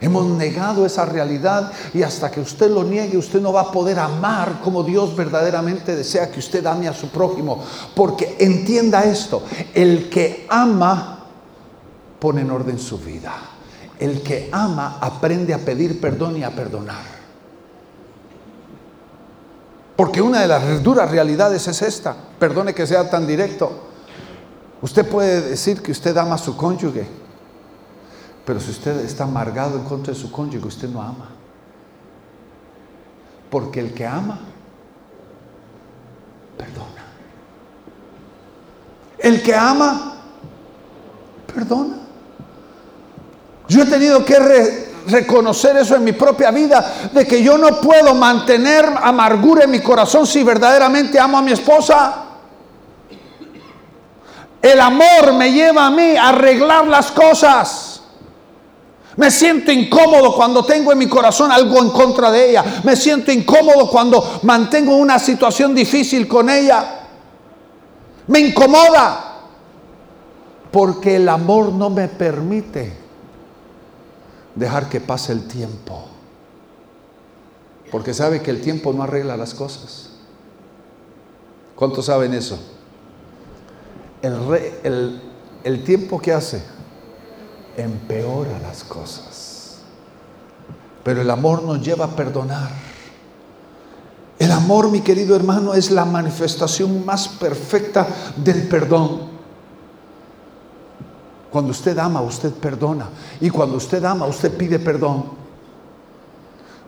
Hemos 0.02 0.26
negado 0.26 0.84
esa 0.84 1.04
realidad 1.04 1.70
y 1.94 2.02
hasta 2.02 2.28
que 2.28 2.40
usted 2.40 2.68
lo 2.68 2.82
niegue, 2.82 3.16
usted 3.16 3.40
no 3.40 3.52
va 3.52 3.60
a 3.60 3.70
poder 3.70 4.00
amar 4.00 4.60
como 4.60 4.82
Dios 4.82 5.14
verdaderamente 5.14 5.94
desea 5.94 6.28
que 6.28 6.40
usted 6.40 6.66
ame 6.66 6.88
a 6.88 6.92
su 6.92 7.08
prójimo. 7.08 7.62
Porque 7.94 8.36
entienda 8.40 9.04
esto, 9.04 9.44
el 9.72 10.10
que 10.10 10.44
ama 10.50 11.24
pone 12.18 12.40
en 12.40 12.50
orden 12.50 12.80
su 12.80 12.98
vida. 12.98 13.32
El 13.96 14.22
que 14.22 14.48
ama 14.50 14.98
aprende 15.00 15.54
a 15.54 15.58
pedir 15.58 16.00
perdón 16.00 16.36
y 16.36 16.42
a 16.42 16.50
perdonar. 16.50 17.04
Porque 19.94 20.20
una 20.20 20.40
de 20.40 20.48
las 20.48 20.82
duras 20.82 21.12
realidades 21.12 21.68
es 21.68 21.80
esta. 21.80 22.16
Perdone 22.40 22.74
que 22.74 22.88
sea 22.88 23.08
tan 23.08 23.24
directo. 23.24 23.70
Usted 24.80 25.08
puede 25.08 25.42
decir 25.42 25.80
que 25.80 25.92
usted 25.92 26.16
ama 26.16 26.34
a 26.34 26.38
su 26.38 26.56
cónyuge, 26.56 27.06
pero 28.44 28.59
si 28.61 28.70
usted 28.70 29.05
está 29.05 29.24
amargado 29.24 29.78
en 29.78 29.85
contra 29.85 30.12
de 30.12 30.18
su 30.18 30.31
cónyuge, 30.33 30.66
usted 30.66 30.88
no 30.88 31.00
ama. 31.00 31.28
Porque 33.50 33.81
el 33.81 33.94
que 33.94 34.07
ama, 34.07 34.38
perdona. 36.57 37.05
El 39.18 39.42
que 39.42 39.55
ama, 39.55 40.14
perdona. 41.55 41.96
Yo 43.68 43.83
he 43.83 43.87
tenido 43.87 44.24
que 44.24 44.88
reconocer 45.07 45.76
eso 45.76 45.94
en 45.94 46.05
mi 46.05 46.12
propia 46.12 46.50
vida, 46.50 47.11
de 47.12 47.26
que 47.26 47.42
yo 47.42 47.57
no 47.57 47.81
puedo 47.81 48.14
mantener 48.14 48.85
amargura 49.02 49.64
en 49.64 49.70
mi 49.70 49.81
corazón 49.81 50.26
si 50.26 50.42
verdaderamente 50.42 51.18
amo 51.18 51.38
a 51.38 51.42
mi 51.42 51.52
esposa. 51.52 52.24
El 54.61 54.81
amor 54.81 55.33
me 55.35 55.52
lleva 55.52 55.87
a 55.87 55.90
mí 55.90 56.16
a 56.16 56.28
arreglar 56.28 56.87
las 56.87 57.11
cosas. 57.11 57.91
Me 59.16 59.31
siento 59.31 59.70
incómodo 59.70 60.35
cuando 60.35 60.64
tengo 60.64 60.92
en 60.92 60.98
mi 60.98 61.07
corazón 61.07 61.53
algo 61.53 61.79
en 61.83 61.90
contra 61.90 62.31
de 62.31 62.51
ella. 62.51 62.83
Me 62.85 62.96
siento 62.96 63.31
incómodo 63.31 63.88
cuando 63.90 64.40
mantengo 64.42 64.96
una 64.96 65.18
situación 65.18 65.75
difícil 65.75 66.27
con 66.27 66.48
ella. 66.48 67.01
Me 68.27 68.40
incomoda. 68.40 69.29
Porque 70.70 71.16
el 71.16 71.29
amor 71.29 71.72
no 71.72 71.90
me 71.90 72.09
permite 72.09 72.96
dejar 74.55 74.88
que 74.88 75.01
pase 75.01 75.33
el 75.33 75.46
tiempo. 75.46 76.07
Porque 77.90 78.14
sabe 78.14 78.40
que 78.40 78.51
el 78.51 78.62
tiempo 78.62 78.94
no 78.94 79.03
arregla 79.03 79.37
las 79.37 79.53
cosas. 79.53 80.09
¿Cuántos 81.77 82.07
saben 82.07 82.33
eso? 82.33 82.59
El, 84.22 85.20
el 85.64 85.85
tiempo 85.85 86.18
que 86.18 86.33
hace 86.33 86.62
empeora 87.76 88.58
las 88.61 88.85
cosas. 88.85 89.78
Pero 91.02 91.20
el 91.20 91.30
amor 91.30 91.62
nos 91.62 91.80
lleva 91.80 92.06
a 92.06 92.16
perdonar. 92.16 92.70
El 94.38 94.50
amor, 94.50 94.90
mi 94.90 95.00
querido 95.00 95.37
hermano, 95.37 95.74
es 95.74 95.90
la 95.90 96.04
manifestación 96.04 97.04
más 97.04 97.28
perfecta 97.28 98.06
del 98.37 98.66
perdón. 98.68 99.30
Cuando 101.50 101.70
usted 101.70 101.98
ama, 101.98 102.22
usted 102.22 102.52
perdona. 102.52 103.08
Y 103.40 103.50
cuando 103.50 103.76
usted 103.76 104.04
ama, 104.04 104.26
usted 104.26 104.56
pide 104.56 104.78
perdón. 104.78 105.24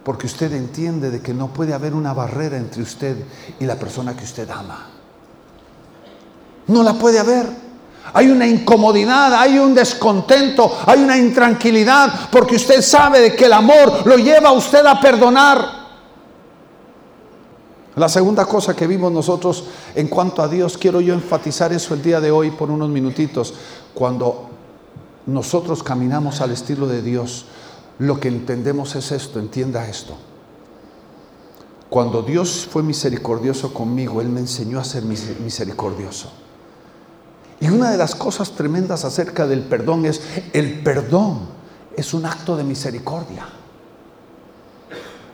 Porque 0.03 0.27
usted 0.27 0.53
entiende 0.53 1.11
de 1.11 1.21
que 1.21 1.35
no 1.35 1.49
puede 1.49 1.75
haber 1.75 1.95
una 1.95 2.13
barrera 2.13 2.57
entre 2.57 2.83
usted 2.83 3.17
y 3.61 3.67
la 3.67 3.79
persona 3.79 4.17
que 4.17 4.25
usted 4.25 4.49
ama. 4.51 4.87
No 6.67 6.83
la 6.83 6.95
puede 6.95 7.19
haber. 7.19 7.64
Hay 8.13 8.29
una 8.31 8.47
incomodidad, 8.47 9.35
hay 9.35 9.59
un 9.59 9.75
descontento, 9.75 10.71
hay 10.87 11.01
una 11.01 11.17
intranquilidad, 11.17 12.29
porque 12.31 12.57
usted 12.57 12.83
sabe 12.83 13.21
de 13.21 13.35
que 13.35 13.47
el 13.47 13.53
amor 13.53 14.07
lo 14.07 14.17
lleva 14.17 14.51
a 14.51 14.53
usted 14.53 14.85
a 14.85 15.01
perdonar. 15.01 15.85
La 17.97 18.09
segunda 18.09 18.45
cosa 18.45 18.75
que 18.75 18.87
vimos 18.87 19.13
nosotros 19.13 19.65
en 19.95 20.09
cuanto 20.09 20.43
a 20.43 20.49
Dios, 20.49 20.77
quiero 20.77 21.01
yo 21.01 21.15
enfatizar 21.15 21.73
eso 21.73 21.95
el 21.95 22.03
día 22.03 22.21
de 22.21 22.31
hoy 22.31 22.51
por 22.51 22.71
unos 22.71 22.89
minutitos, 22.89 23.55
cuando 23.95 24.51
nosotros 25.27 25.83
caminamos 25.83 26.41
al 26.41 26.51
estilo 26.51 26.87
de 26.87 27.03
Dios, 27.03 27.47
lo 27.99 28.19
que 28.19 28.29
entendemos 28.29 28.97
es 28.97 29.13
esto, 29.13 29.39
entienda 29.39 29.89
esto. 29.89 30.15
Cuando 31.89 32.23
Dios 32.23 32.67
fue 32.69 32.83
misericordioso 32.83 33.73
conmigo, 33.73 34.21
Él 34.21 34.29
me 34.29 34.41
enseñó 34.41 34.81
a 34.81 34.85
ser 34.85 35.05
misericordioso. 35.05 36.33
Y 37.61 37.69
una 37.69 37.91
de 37.91 37.97
las 37.97 38.15
cosas 38.15 38.51
tremendas 38.53 39.05
acerca 39.05 39.47
del 39.47 39.61
perdón 39.61 40.07
es, 40.07 40.21
el 40.53 40.81
perdón 40.81 41.49
es 41.97 42.13
un 42.15 42.27
acto 42.27 42.57
de 42.57 42.65
misericordia. 42.65 43.47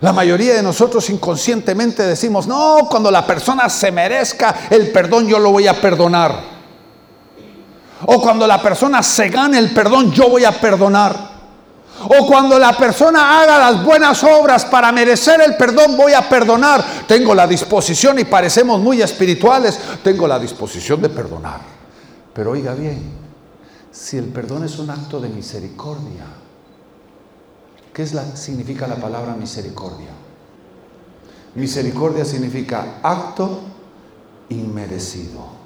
La 0.00 0.12
mayoría 0.12 0.54
de 0.54 0.62
nosotros 0.62 1.10
inconscientemente 1.10 2.02
decimos, 2.02 2.46
no, 2.46 2.86
cuando 2.90 3.10
la 3.10 3.26
persona 3.26 3.68
se 3.68 3.92
merezca 3.92 4.54
el 4.70 4.90
perdón, 4.90 5.28
yo 5.28 5.38
lo 5.38 5.50
voy 5.50 5.66
a 5.66 5.78
perdonar. 5.78 6.40
O 8.06 8.20
cuando 8.20 8.46
la 8.46 8.62
persona 8.62 9.02
se 9.02 9.28
gane 9.28 9.58
el 9.58 9.72
perdón, 9.72 10.10
yo 10.12 10.30
voy 10.30 10.44
a 10.44 10.52
perdonar. 10.52 11.30
O 12.02 12.26
cuando 12.26 12.58
la 12.58 12.72
persona 12.72 13.42
haga 13.42 13.58
las 13.58 13.84
buenas 13.84 14.24
obras 14.24 14.64
para 14.64 14.90
merecer 14.90 15.42
el 15.42 15.56
perdón, 15.56 15.98
voy 15.98 16.14
a 16.14 16.26
perdonar. 16.26 16.82
Tengo 17.06 17.34
la 17.34 17.46
disposición 17.46 18.18
y 18.18 18.24
parecemos 18.24 18.80
muy 18.80 19.02
espirituales. 19.02 19.78
Tengo 20.02 20.26
la 20.26 20.38
disposición 20.38 21.02
de 21.02 21.10
perdonar. 21.10 21.79
Pero 22.34 22.52
oiga 22.52 22.74
bien, 22.74 23.00
si 23.90 24.16
el 24.16 24.26
perdón 24.26 24.64
es 24.64 24.78
un 24.78 24.90
acto 24.90 25.20
de 25.20 25.28
misericordia, 25.28 26.26
¿qué 27.92 28.02
es 28.02 28.14
la, 28.14 28.36
significa 28.36 28.86
la 28.86 28.96
palabra 28.96 29.34
misericordia? 29.34 30.10
Misericordia 31.54 32.24
significa 32.24 33.00
acto 33.02 33.60
inmerecido. 34.48 35.60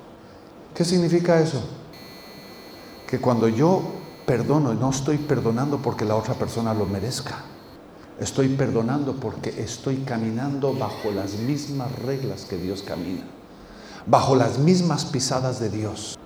¿Qué 0.74 0.85
significa 0.85 1.38
eso? 1.40 1.62
que 3.14 3.20
cuando 3.20 3.46
yo 3.46 3.81
perdono, 4.27 4.74
no 4.74 4.90
estoy 4.90 5.18
perdonando 5.18 5.79
porque 5.79 6.05
la 6.05 6.16
otra 6.16 6.35
persona 6.35 6.74
lo 6.74 6.87
merezca. 6.87 7.44
Estoy 8.18 8.48
perdonando 8.48 9.14
porque 9.14 9.62
estoy 9.62 9.98
caminando 9.98 10.74
bajo 10.74 11.12
las 11.12 11.35
mismas 11.35 11.92
reglas 12.00 12.44
que 12.44 12.57
Dios 12.57 12.83
camina, 12.83 13.22
bajo 14.07 14.35
las 14.35 14.59
mismas 14.59 15.05
pisadas 15.05 15.61
de 15.61 15.70
Dios. 15.70 16.18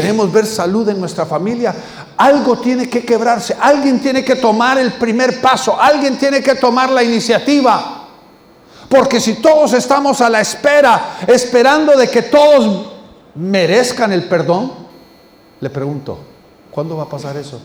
Queremos 0.00 0.32
ver 0.32 0.46
salud 0.46 0.88
en 0.88 1.00
nuestra 1.00 1.26
familia. 1.26 1.74
Algo 2.16 2.58
tiene 2.58 2.88
que 2.88 3.04
quebrarse. 3.04 3.56
Alguien 3.60 3.98
tiene 4.00 4.24
que 4.24 4.36
tomar 4.36 4.78
el 4.78 4.92
primer 4.92 5.40
paso. 5.40 5.76
Alguien 5.80 6.16
tiene 6.16 6.40
que 6.40 6.54
tomar 6.54 6.88
la 6.88 7.02
iniciativa. 7.02 8.06
Porque 8.88 9.20
si 9.20 9.42
todos 9.42 9.72
estamos 9.72 10.20
a 10.20 10.30
la 10.30 10.40
espera, 10.40 11.16
esperando 11.26 11.96
de 11.96 12.08
que 12.08 12.22
todos 12.22 12.92
merezcan 13.34 14.12
el 14.12 14.28
perdón, 14.28 14.72
le 15.58 15.68
pregunto, 15.68 16.20
¿cuándo 16.70 16.96
va 16.96 17.02
a 17.02 17.08
pasar 17.08 17.36
eso? 17.36 17.60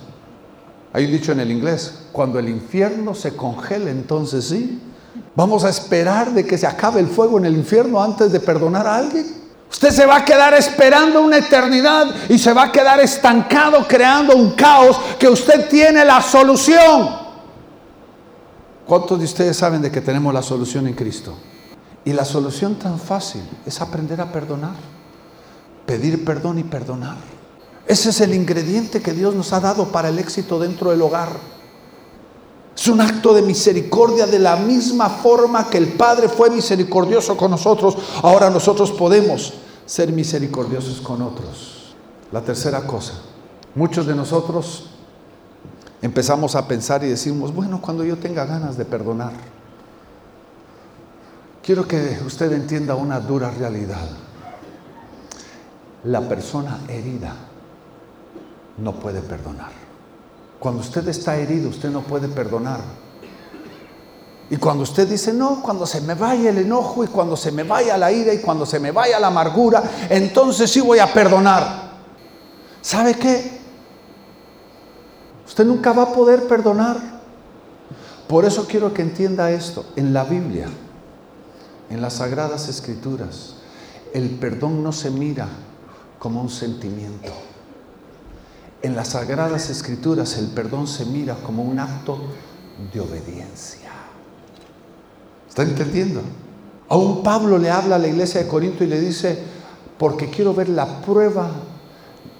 Hay 0.92 1.06
un 1.06 1.12
dicho 1.12 1.34
en 1.34 1.40
el 1.40 1.52
inglés, 1.52 2.00
cuando 2.12 2.40
el 2.40 2.50
infierno 2.50 3.14
se 3.14 3.36
congele, 3.36 3.92
entonces 3.92 4.46
sí. 4.46 4.82
Vamos 5.36 5.64
a 5.66 5.70
esperar 5.70 6.32
de 6.32 6.48
que 6.48 6.58
se 6.58 6.66
acabe 6.66 7.00
el 7.00 7.08
fuego 7.08 7.38
en 7.38 7.46
el 7.46 7.56
infierno 7.56 8.02
antes 8.02 8.32
de 8.32 8.40
perdonar 8.40 8.88
a 8.88 8.96
alguien. 8.96 9.43
Usted 9.74 9.90
se 9.90 10.06
va 10.06 10.18
a 10.18 10.24
quedar 10.24 10.54
esperando 10.54 11.20
una 11.22 11.38
eternidad 11.38 12.06
y 12.30 12.38
se 12.38 12.54
va 12.54 12.66
a 12.66 12.72
quedar 12.72 13.00
estancado 13.00 13.86
creando 13.88 14.36
un 14.36 14.52
caos 14.52 14.96
que 15.18 15.28
usted 15.28 15.68
tiene 15.68 16.06
la 16.06 16.22
solución. 16.22 17.10
¿Cuántos 18.86 19.18
de 19.18 19.26
ustedes 19.26 19.58
saben 19.58 19.82
de 19.82 19.92
que 19.92 20.00
tenemos 20.00 20.32
la 20.32 20.44
solución 20.44 20.86
en 20.86 20.94
Cristo? 20.94 21.34
Y 22.06 22.14
la 22.14 22.24
solución 22.24 22.76
tan 22.76 23.00
fácil 23.00 23.42
es 23.66 23.82
aprender 23.82 24.22
a 24.22 24.32
perdonar. 24.32 24.76
pedir 25.88 26.24
perdón 26.24 26.60
y 26.60 26.64
perdonar. 26.64 27.18
Ese 27.88 28.12
es 28.12 28.22
el 28.22 28.34
ingrediente 28.36 29.02
que 29.02 29.12
Dios 29.12 29.34
nos 29.34 29.52
ha 29.54 29.60
dado 29.60 29.88
para 29.88 30.10
el 30.10 30.20
éxito 30.20 30.60
dentro 30.60 30.92
del 30.92 31.02
hogar. 31.02 31.30
Es 32.78 32.88
un 32.88 33.02
acto 33.02 33.34
de 33.34 33.42
misericordia 33.42 34.28
de 34.28 34.40
la 34.40 34.56
misma 34.56 35.10
forma 35.10 35.68
que 35.68 35.80
el 35.80 35.90
Padre 35.94 36.30
fue 36.30 36.52
misericordioso 36.52 37.36
con 37.36 37.52
nosotros. 37.52 37.98
Ahora 38.22 38.50
nosotros 38.50 38.92
podemos 38.92 39.54
ser 39.86 40.12
misericordiosos 40.12 41.02
con 41.02 41.22
otros. 41.22 41.96
La 42.32 42.42
tercera 42.42 42.82
cosa, 42.88 43.14
muchos 43.76 44.06
de 44.06 44.16
nosotros 44.16 44.90
empezamos 46.02 46.56
a 46.56 46.68
pensar 46.68 47.04
y 47.04 47.10
decimos, 47.10 47.54
bueno, 47.54 47.82
cuando 47.82 48.04
yo 48.04 48.18
tenga 48.18 48.46
ganas 48.46 48.78
de 48.78 48.86
perdonar, 48.86 49.34
quiero 51.62 51.88
que 51.88 52.20
usted 52.26 52.52
entienda 52.52 52.96
una 52.96 53.20
dura 53.20 53.50
realidad. 53.52 54.10
La 56.04 56.22
persona 56.28 56.80
herida 56.90 57.34
no 58.78 58.94
puede 59.00 59.22
perdonar. 59.22 59.72
Cuando 60.60 60.82
usted 60.82 61.08
está 61.08 61.38
herido, 61.38 61.70
usted 61.70 61.90
no 61.90 62.02
puede 62.02 62.28
perdonar. 62.28 62.82
Y 64.54 64.58
cuando 64.58 64.84
usted 64.84 65.08
dice, 65.08 65.34
no, 65.34 65.64
cuando 65.64 65.88
se 65.88 66.00
me 66.02 66.14
vaya 66.14 66.52
el 66.52 66.60
enojo 66.60 67.04
y 67.04 67.08
cuando 67.08 67.36
se 67.36 67.52
me 67.52 67.64
vaya 67.64 67.98
la 67.98 68.12
ira 68.12 68.32
y 68.32 68.38
cuando 68.38 68.68
se 68.68 68.80
me 68.80 68.92
vaya 68.92 69.20
la 69.20 69.26
amargura, 69.26 69.82
entonces 70.12 70.70
sí 70.70 70.80
voy 70.80 71.00
a 71.00 71.12
perdonar. 71.12 71.94
¿Sabe 72.80 73.16
qué? 73.16 73.60
Usted 75.48 75.66
nunca 75.66 75.92
va 75.92 76.04
a 76.04 76.14
poder 76.14 76.48
perdonar. 76.48 76.98
Por 78.28 78.46
eso 78.46 78.68
quiero 78.68 78.94
que 78.94 79.02
entienda 79.02 79.50
esto. 79.50 79.88
En 79.96 80.14
la 80.14 80.24
Biblia, 80.24 80.68
en 81.90 82.00
las 82.00 82.14
Sagradas 82.14 82.70
Escrituras, 82.70 83.56
el 84.14 84.30
perdón 84.30 84.84
no 84.84 84.92
se 84.92 85.10
mira 85.10 85.48
como 86.20 86.40
un 86.40 86.52
sentimiento. 86.52 87.32
En 88.84 88.96
las 88.96 89.08
sagradas 89.08 89.72
escrituras 89.72 90.38
el 90.38 90.46
perdón 90.50 90.86
se 90.88 91.06
mira 91.06 91.38
como 91.44 91.64
un 91.64 91.80
acto 91.80 92.20
de 92.94 93.00
obediencia. 93.00 93.93
¿Está 95.54 95.62
entendiendo? 95.62 96.24
Aún 96.90 97.22
Pablo 97.22 97.60
le 97.60 97.70
habla 97.70 97.98
a 97.98 98.00
la 98.00 98.08
iglesia 98.08 98.42
de 98.42 98.48
Corinto 98.48 98.84
y 98.84 98.88
le 98.88 99.00
dice, 99.00 99.38
porque 100.00 100.32
quiero 100.32 100.52
ver 100.56 100.68
la 100.68 101.00
prueba 101.02 101.52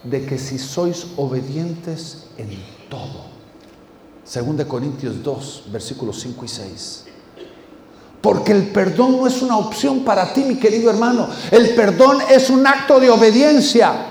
de 0.04 0.26
que 0.26 0.40
si 0.40 0.58
sois 0.58 1.06
obedientes 1.16 2.24
en 2.40 2.50
todo. 2.90 3.26
Según 4.24 4.58
de 4.58 4.66
Corintios 4.66 5.22
2, 5.22 5.66
versículos 5.72 6.22
5 6.22 6.44
y 6.44 6.48
6. 6.48 7.06
Porque 8.20 8.52
el 8.52 8.70
perdón 8.70 9.18
no 9.18 9.28
es 9.28 9.44
una 9.44 9.58
opción 9.58 10.04
para 10.04 10.34
ti, 10.34 10.44
mi 10.44 10.56
querido 10.56 10.90
hermano. 10.90 11.28
El 11.52 11.76
perdón 11.76 12.18
es 12.32 12.50
un 12.50 12.66
acto 12.66 13.00
de 13.00 13.12
obediencia. 13.12 14.08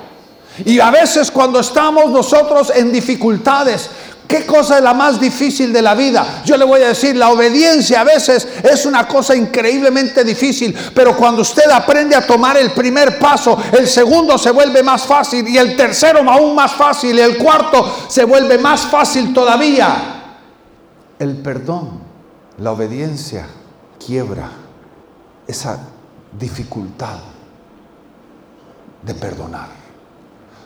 Y 0.64 0.78
a 0.78 0.92
veces 0.92 1.28
cuando 1.32 1.58
estamos 1.58 2.08
nosotros 2.08 2.70
en 2.72 2.92
dificultades, 2.92 3.90
¿Qué 4.32 4.46
cosa 4.46 4.78
es 4.78 4.82
la 4.82 4.94
más 4.94 5.20
difícil 5.20 5.74
de 5.74 5.82
la 5.82 5.94
vida? 5.94 6.40
Yo 6.46 6.56
le 6.56 6.64
voy 6.64 6.80
a 6.80 6.88
decir, 6.88 7.14
la 7.14 7.28
obediencia 7.28 8.00
a 8.00 8.04
veces 8.04 8.48
es 8.62 8.86
una 8.86 9.06
cosa 9.06 9.36
increíblemente 9.36 10.24
difícil, 10.24 10.74
pero 10.94 11.14
cuando 11.14 11.42
usted 11.42 11.70
aprende 11.70 12.16
a 12.16 12.26
tomar 12.26 12.56
el 12.56 12.70
primer 12.70 13.18
paso, 13.18 13.58
el 13.72 13.86
segundo 13.86 14.38
se 14.38 14.50
vuelve 14.50 14.82
más 14.82 15.02
fácil 15.02 15.46
y 15.46 15.58
el 15.58 15.76
tercero 15.76 16.20
aún 16.30 16.54
más 16.54 16.72
fácil 16.72 17.14
y 17.14 17.20
el 17.20 17.36
cuarto 17.36 18.06
se 18.08 18.24
vuelve 18.24 18.56
más 18.56 18.86
fácil 18.86 19.34
todavía. 19.34 20.38
El 21.18 21.36
perdón, 21.36 22.00
la 22.56 22.72
obediencia 22.72 23.46
quiebra 24.02 24.50
esa 25.46 25.78
dificultad 26.40 27.18
de 29.02 29.12
perdonar. 29.12 29.68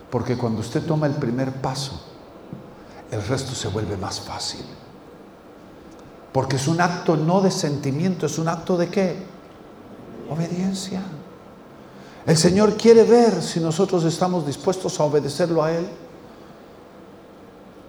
Porque 0.09 0.37
cuando 0.37 0.61
usted 0.61 0.87
toma 0.87 1.09
el 1.09 1.15
primer 1.15 1.51
paso, 1.51 2.16
el 3.11 3.23
resto 3.27 3.55
se 3.55 3.69
vuelve 3.69 3.97
más 3.97 4.21
fácil. 4.21 4.65
Porque 6.33 6.57
es 6.57 6.69
un 6.69 6.81
acto 6.81 7.17
no 7.17 7.41
de 7.41 7.51
sentimiento, 7.51 8.27
es 8.27 8.39
un 8.39 8.49
acto 8.49 8.77
de 8.77 8.89
qué? 8.89 9.17
Obediencia. 10.31 11.03
El 12.27 12.37
Señor 12.37 12.77
quiere 12.77 13.05
ver 13.05 13.43
si 13.43 13.61
nosotros 13.61 14.05
estamos 14.05 14.47
dispuestos 14.47 14.99
a 14.99 15.05
obedecerlo 15.05 15.63
a 15.63 15.73
Él. 15.73 15.87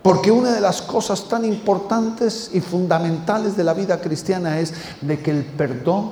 Porque 0.04 0.32
una 0.32 0.54
de 0.54 0.62
las 0.62 0.82
cosas 0.82 1.28
tan 1.28 1.44
importantes 1.44 2.52
y 2.54 2.62
fundamentales 2.62 3.58
de 3.58 3.64
la 3.64 3.74
vida 3.74 4.00
cristiana 4.00 4.60
es 4.60 4.74
de 5.02 5.22
que 5.22 5.32
el 5.32 5.44
perdón 5.44 6.12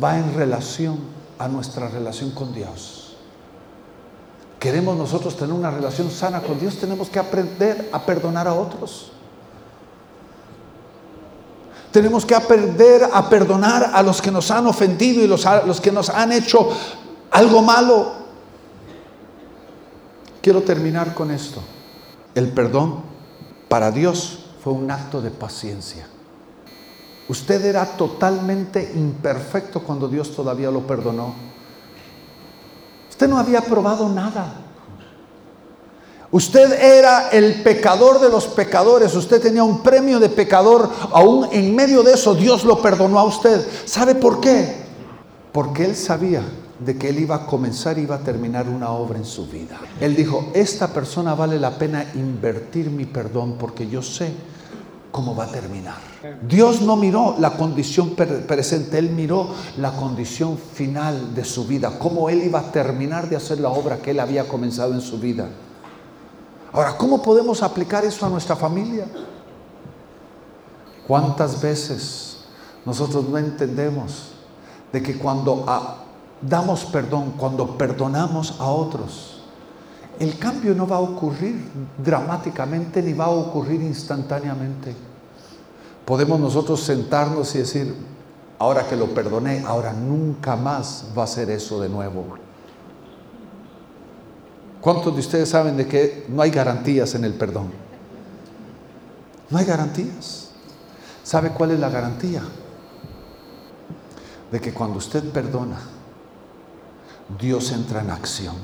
va 0.00 0.18
en 0.18 0.34
relación 0.34 0.98
a 1.38 1.48
nuestra 1.48 1.88
relación 1.88 2.30
con 2.30 2.54
Dios 2.54 3.05
queremos 4.66 4.96
nosotros 4.96 5.36
tener 5.36 5.54
una 5.54 5.70
relación 5.70 6.10
sana 6.10 6.42
con 6.42 6.58
Dios, 6.58 6.76
tenemos 6.76 7.08
que 7.08 7.20
aprender 7.20 7.88
a 7.92 8.04
perdonar 8.04 8.48
a 8.48 8.54
otros. 8.54 9.12
Tenemos 11.92 12.26
que 12.26 12.34
aprender 12.34 13.08
a 13.12 13.30
perdonar 13.30 13.92
a 13.94 14.02
los 14.02 14.20
que 14.20 14.32
nos 14.32 14.50
han 14.50 14.66
ofendido 14.66 15.22
y 15.22 15.28
los, 15.28 15.46
los 15.64 15.80
que 15.80 15.92
nos 15.92 16.08
han 16.10 16.32
hecho 16.32 16.68
algo 17.30 17.62
malo. 17.62 18.14
Quiero 20.42 20.62
terminar 20.62 21.14
con 21.14 21.30
esto. 21.30 21.62
El 22.34 22.48
perdón 22.48 23.02
para 23.68 23.92
Dios 23.92 24.46
fue 24.64 24.72
un 24.72 24.90
acto 24.90 25.22
de 25.22 25.30
paciencia. 25.30 26.08
Usted 27.28 27.64
era 27.66 27.84
totalmente 27.96 28.94
imperfecto 28.96 29.84
cuando 29.84 30.08
Dios 30.08 30.34
todavía 30.34 30.72
lo 30.72 30.84
perdonó. 30.88 31.45
Usted 33.16 33.28
no 33.28 33.38
había 33.38 33.62
probado 33.62 34.10
nada. 34.10 34.52
Usted 36.30 36.70
era 36.82 37.30
el 37.30 37.62
pecador 37.62 38.20
de 38.20 38.28
los 38.28 38.46
pecadores. 38.46 39.14
Usted 39.14 39.40
tenía 39.40 39.64
un 39.64 39.82
premio 39.82 40.20
de 40.20 40.28
pecador. 40.28 40.90
Aún 41.12 41.48
en 41.50 41.74
medio 41.74 42.02
de 42.02 42.12
eso 42.12 42.34
Dios 42.34 42.64
lo 42.64 42.82
perdonó 42.82 43.18
a 43.18 43.24
usted. 43.24 43.66
¿Sabe 43.86 44.16
por 44.16 44.38
qué? 44.42 44.70
Porque 45.50 45.86
Él 45.86 45.96
sabía 45.96 46.42
de 46.78 46.98
que 46.98 47.08
Él 47.08 47.20
iba 47.20 47.36
a 47.36 47.46
comenzar 47.46 47.98
y 47.98 48.02
iba 48.02 48.16
a 48.16 48.18
terminar 48.18 48.68
una 48.68 48.90
obra 48.90 49.16
en 49.16 49.24
su 49.24 49.46
vida. 49.46 49.80
Él 49.98 50.14
dijo, 50.14 50.50
esta 50.52 50.88
persona 50.88 51.34
vale 51.34 51.58
la 51.58 51.78
pena 51.78 52.04
invertir 52.16 52.90
mi 52.90 53.06
perdón 53.06 53.56
porque 53.58 53.88
yo 53.88 54.02
sé 54.02 54.30
cómo 55.16 55.34
va 55.34 55.44
a 55.44 55.46
terminar. 55.46 55.96
Dios 56.46 56.82
no 56.82 56.94
miró 56.94 57.36
la 57.38 57.56
condición 57.56 58.10
presente, 58.10 58.98
Él 58.98 59.12
miró 59.12 59.48
la 59.78 59.92
condición 59.92 60.58
final 60.58 61.34
de 61.34 61.42
su 61.42 61.66
vida, 61.66 61.98
cómo 61.98 62.28
Él 62.28 62.42
iba 62.44 62.58
a 62.58 62.70
terminar 62.70 63.26
de 63.26 63.36
hacer 63.36 63.58
la 63.58 63.70
obra 63.70 63.96
que 63.96 64.10
Él 64.10 64.20
había 64.20 64.46
comenzado 64.46 64.92
en 64.92 65.00
su 65.00 65.18
vida. 65.18 65.48
Ahora, 66.70 66.98
¿cómo 66.98 67.22
podemos 67.22 67.62
aplicar 67.62 68.04
eso 68.04 68.26
a 68.26 68.28
nuestra 68.28 68.56
familia? 68.56 69.06
¿Cuántas 71.06 71.62
veces 71.62 72.44
nosotros 72.84 73.26
no 73.26 73.38
entendemos 73.38 74.32
de 74.92 75.02
que 75.02 75.16
cuando 75.16 75.64
damos 76.42 76.84
perdón, 76.84 77.32
cuando 77.38 77.78
perdonamos 77.78 78.60
a 78.60 78.66
otros, 78.66 79.40
el 80.20 80.38
cambio 80.38 80.74
no 80.74 80.86
va 80.86 80.96
a 80.96 81.00
ocurrir 81.00 81.70
dramáticamente 82.04 83.02
ni 83.02 83.14
va 83.14 83.24
a 83.24 83.30
ocurrir 83.30 83.80
instantáneamente? 83.80 85.05
Podemos 86.06 86.38
nosotros 86.40 86.80
sentarnos 86.80 87.54
y 87.56 87.58
decir, 87.58 87.94
ahora 88.58 88.86
que 88.86 88.96
lo 88.96 89.08
perdoné, 89.08 89.64
ahora 89.66 89.92
nunca 89.92 90.56
más 90.56 91.04
va 91.18 91.24
a 91.24 91.26
ser 91.26 91.50
eso 91.50 91.80
de 91.80 91.88
nuevo. 91.88 92.24
¿Cuántos 94.80 95.12
de 95.12 95.20
ustedes 95.20 95.48
saben 95.48 95.76
de 95.76 95.86
que 95.86 96.24
no 96.28 96.40
hay 96.40 96.50
garantías 96.50 97.14
en 97.16 97.24
el 97.24 97.34
perdón? 97.34 97.72
No 99.50 99.58
hay 99.58 99.64
garantías. 99.64 100.50
¿Sabe 101.24 101.50
cuál 101.50 101.72
es 101.72 101.80
la 101.80 101.90
garantía? 101.90 102.42
De 104.52 104.60
que 104.60 104.72
cuando 104.72 104.98
usted 104.98 105.24
perdona, 105.32 105.80
Dios 107.40 107.72
entra 107.72 108.00
en 108.00 108.10
acción. 108.10 108.54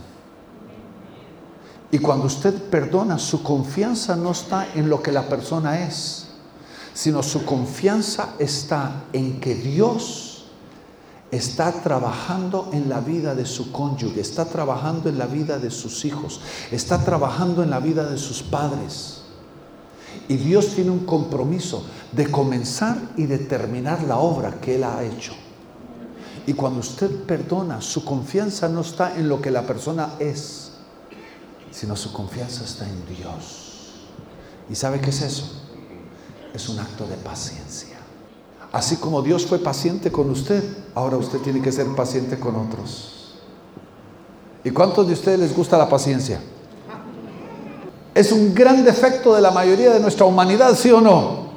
Y 1.91 1.99
cuando 1.99 2.27
usted 2.27 2.71
perdona, 2.71 3.19
su 3.19 3.43
confianza 3.43 4.15
no 4.15 4.31
está 4.31 4.73
en 4.75 4.89
lo 4.89 5.03
que 5.03 5.11
la 5.11 5.23
persona 5.29 5.85
es 5.85 6.22
sino 6.95 7.23
su 7.23 7.45
confianza 7.45 8.35
está 8.39 9.05
en 9.13 9.41
que 9.41 9.55
Dios 9.55 10.45
está 11.31 11.73
trabajando 11.73 12.69
en 12.73 12.91
la 12.91 13.01
vida 13.01 13.35
de 13.35 13.47
su 13.47 13.73
cónyuge, 13.73 14.21
está 14.21 14.45
trabajando 14.45 15.09
en 15.09 15.19
la 15.19 15.27
vida 15.27 15.59
de 15.59 15.71
sus 15.71 16.05
hijos, 16.05 16.41
está 16.71 17.03
trabajando 17.05 17.63
en 17.63 17.71
la 17.71 17.81
vida 17.81 18.09
de 18.09 18.19
sus 18.19 18.43
padres. 18.43 19.23
Y 20.29 20.37
Dios 20.37 20.75
tiene 20.75 20.91
un 20.91 21.07
compromiso 21.07 21.85
de 22.13 22.31
comenzar 22.31 22.99
y 23.17 23.25
de 23.25 23.39
terminar 23.39 24.03
la 24.03 24.19
obra 24.19 24.61
que 24.61 24.75
Él 24.75 24.85
ha 24.85 25.03
hecho. 25.03 25.33
Y 26.47 26.53
cuando 26.53 26.81
usted 26.81 27.25
perdona, 27.25 27.81
su 27.81 28.05
confianza 28.05 28.69
no 28.69 28.83
está 28.83 29.17
en 29.17 29.29
lo 29.29 29.41
que 29.41 29.51
la 29.51 29.67
persona 29.67 30.15
es, 30.19 30.73
sino 31.71 31.97
su 31.97 32.13
confianza 32.13 32.65
está 32.65 32.87
en 32.87 33.07
Dios. 33.07 33.95
¿Y 34.69 34.75
sabe 34.75 35.01
qué 35.01 35.11
es 35.11 35.23
eso? 35.23 35.62
Es 36.55 36.69
un 36.69 36.79
acto 36.79 37.07
de 37.07 37.17
paciencia. 37.17 37.97
Así 38.73 38.97
como 38.97 39.21
Dios 39.23 39.47
fue 39.47 39.59
paciente 39.59 40.11
con 40.11 40.31
usted, 40.31 40.63
ahora 40.95 41.17
usted 41.17 41.39
tiene 41.41 41.61
que 41.61 41.73
ser 41.73 41.87
paciente 41.95 42.39
con 42.39 42.57
otros. 42.57 43.35
¿Y 44.65 44.71
cuántos 44.71 45.07
de 45.07 45.13
ustedes 45.13 45.41
les 45.41 45.55
gusta 45.55 45.77
la 45.77 45.89
paciencia? 45.89 46.41
Es 48.15 48.33
un 48.33 48.55
gran 48.55 48.85
defecto 48.85 49.35
de 49.35 49.41
la 49.41 49.51
mayoría 49.51 49.91
de 49.91 50.01
nuestra 50.01 50.25
humanidad, 50.25 50.75
¿sí 50.75 50.91
o 50.91 51.01
no? 51.01 51.53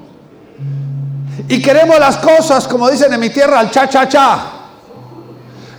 Y 1.47 1.61
queremos 1.61 1.99
las 1.99 2.17
cosas, 2.17 2.67
como 2.67 2.89
dicen 2.89 3.13
en 3.13 3.19
mi 3.19 3.29
tierra, 3.29 3.59
al 3.59 3.69
cha-cha-cha. 3.69 4.51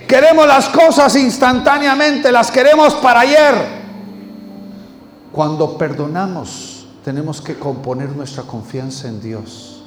Queremos 0.07 0.47
las 0.47 0.69
cosas 0.69 1.15
instantáneamente, 1.15 2.31
las 2.31 2.49
queremos 2.49 2.93
para 2.95 3.21
ayer. 3.21 3.77
Cuando 5.31 5.77
perdonamos, 5.77 6.76
tenemos 7.07 7.41
que 7.41 7.57
componer 7.57 8.13
nuestra 8.17 8.43
confianza 8.43 9.07
en 9.07 9.21
Dios, 9.21 9.81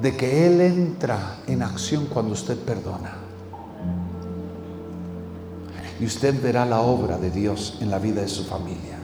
de 0.00 0.16
que 0.16 0.46
Él 0.46 0.60
entra 0.60 1.38
en 1.48 1.60
acción 1.60 2.06
cuando 2.06 2.34
usted 2.34 2.56
perdona. 2.56 3.14
Y 5.98 6.06
usted 6.06 6.40
verá 6.40 6.66
la 6.66 6.82
obra 6.82 7.18
de 7.18 7.32
Dios 7.32 7.78
en 7.80 7.90
la 7.90 7.98
vida 7.98 8.20
de 8.20 8.28
su 8.28 8.44
familia. 8.44 8.96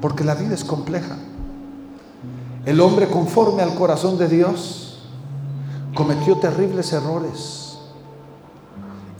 Porque 0.00 0.24
la 0.24 0.34
vida 0.34 0.54
es 0.54 0.64
compleja. 0.64 1.16
El 2.64 2.80
hombre 2.80 3.06
conforme 3.06 3.62
al 3.62 3.76
corazón 3.76 4.18
de 4.18 4.26
Dios 4.26 5.02
cometió 5.94 6.36
terribles 6.38 6.92
errores. 6.92 7.78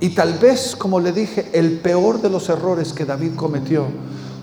Y 0.00 0.08
tal 0.16 0.32
vez, 0.40 0.74
como 0.74 0.98
le 0.98 1.12
dije, 1.12 1.48
el 1.52 1.78
peor 1.78 2.20
de 2.20 2.28
los 2.28 2.48
errores 2.48 2.92
que 2.92 3.04
David 3.04 3.36
cometió 3.36 3.86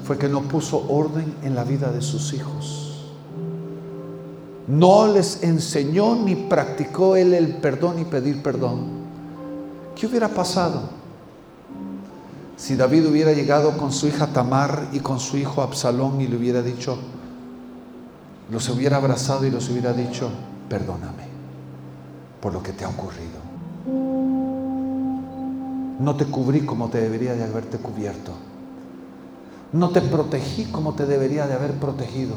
fue 0.03 0.17
que 0.17 0.27
no 0.27 0.41
puso 0.41 0.85
orden 0.89 1.33
en 1.43 1.55
la 1.55 1.63
vida 1.63 1.91
de 1.91 2.01
sus 2.01 2.33
hijos. 2.33 2.83
No 4.67 5.07
les 5.07 5.43
enseñó 5.43 6.15
ni 6.15 6.35
practicó 6.35 7.15
él 7.15 7.33
el 7.33 7.55
perdón 7.57 7.99
y 7.99 8.05
pedir 8.05 8.41
perdón. 8.41 9.03
¿Qué 9.95 10.07
hubiera 10.07 10.29
pasado 10.29 10.81
si 12.55 12.75
David 12.75 13.07
hubiera 13.07 13.33
llegado 13.33 13.77
con 13.77 13.91
su 13.91 14.07
hija 14.07 14.27
Tamar 14.27 14.87
y 14.93 14.99
con 14.99 15.19
su 15.19 15.37
hijo 15.37 15.61
Absalón 15.61 16.21
y 16.21 16.27
le 16.27 16.37
hubiera 16.37 16.61
dicho, 16.61 16.97
los 18.49 18.69
hubiera 18.69 18.97
abrazado 18.97 19.45
y 19.45 19.51
los 19.51 19.69
hubiera 19.69 19.91
dicho, 19.93 20.29
perdóname 20.69 21.23
por 22.39 22.53
lo 22.53 22.61
que 22.61 22.71
te 22.71 22.85
ha 22.85 22.89
ocurrido? 22.89 23.39
No 25.99 26.15
te 26.15 26.25
cubrí 26.25 26.61
como 26.61 26.89
te 26.89 27.01
debería 27.01 27.33
de 27.33 27.43
haberte 27.43 27.77
cubierto. 27.77 28.33
No 29.73 29.89
te 29.89 30.01
protegí 30.01 30.65
como 30.65 30.93
te 30.93 31.05
debería 31.07 31.47
de 31.47 31.55
haber 31.55 31.73
protegido. 31.73 32.35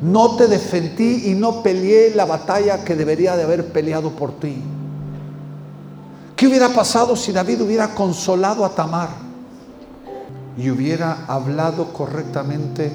No 0.00 0.36
te 0.36 0.46
defendí 0.46 1.30
y 1.30 1.34
no 1.34 1.62
peleé 1.62 2.14
la 2.14 2.24
batalla 2.24 2.84
que 2.84 2.94
debería 2.94 3.36
de 3.36 3.42
haber 3.42 3.72
peleado 3.72 4.10
por 4.10 4.32
ti. 4.38 4.62
¿Qué 6.36 6.46
hubiera 6.46 6.68
pasado 6.68 7.16
si 7.16 7.32
David 7.32 7.62
hubiera 7.62 7.94
consolado 7.94 8.64
a 8.64 8.74
Tamar 8.74 9.08
y 10.56 10.70
hubiera 10.70 11.26
hablado 11.26 11.92
correctamente 11.92 12.92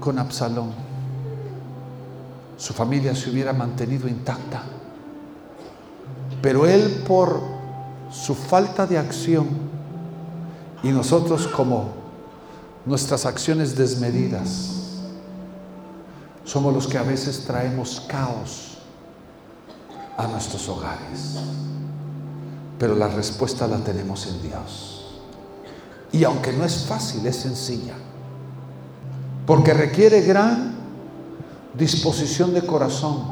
con 0.00 0.18
Absalón? 0.18 0.70
Su 2.56 2.72
familia 2.72 3.14
se 3.14 3.30
hubiera 3.30 3.52
mantenido 3.52 4.08
intacta. 4.08 4.62
Pero 6.40 6.66
él 6.66 7.02
por 7.06 7.40
su 8.10 8.34
falta 8.34 8.86
de 8.86 8.98
acción 8.98 9.46
y 10.82 10.88
nosotros 10.88 11.48
como 11.48 12.01
nuestras 12.86 13.26
acciones 13.26 13.76
desmedidas, 13.76 15.00
somos 16.44 16.74
los 16.74 16.86
que 16.86 16.98
a 16.98 17.02
veces 17.02 17.44
traemos 17.46 18.00
caos 18.08 18.78
a 20.16 20.26
nuestros 20.26 20.68
hogares 20.68 21.38
pero 22.82 22.96
la 22.96 23.06
respuesta 23.06 23.68
la 23.68 23.76
tenemos 23.76 24.26
en 24.26 24.42
Dios. 24.42 25.04
Y 26.10 26.24
aunque 26.24 26.52
no 26.52 26.64
es 26.64 26.84
fácil, 26.84 27.24
es 27.24 27.36
sencilla, 27.36 27.94
porque 29.46 29.72
requiere 29.72 30.22
gran 30.22 30.74
disposición 31.74 32.52
de 32.52 32.66
corazón 32.66 33.22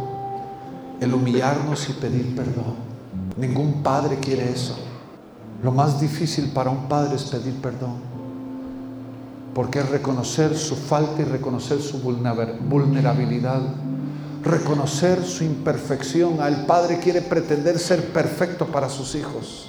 el 1.01 1.12
humillarnos 1.12 1.88
y 1.88 1.94
pedir 1.94 2.36
perdón. 2.36 2.76
Ningún 3.36 3.82
padre 3.82 4.20
quiere 4.20 4.53
eso. 4.53 4.76
Lo 5.64 5.72
más 5.72 6.01
difícil 6.01 6.51
para 6.51 6.70
un 6.70 6.88
padre 6.88 7.16
es 7.16 7.24
pedir 7.24 7.55
perdón, 7.55 7.96
porque 9.55 9.80
es 9.80 9.88
reconocer 9.88 10.57
su 10.57 10.76
falta 10.76 11.22
y 11.22 11.24
reconocer 11.24 11.80
su 11.80 11.98
vulnerabilidad 11.98 13.62
reconocer 14.42 15.24
su 15.24 15.44
imperfección. 15.44 16.40
El 16.40 16.64
padre 16.66 16.98
quiere 16.98 17.22
pretender 17.22 17.78
ser 17.78 18.12
perfecto 18.12 18.66
para 18.66 18.88
sus 18.88 19.14
hijos. 19.14 19.68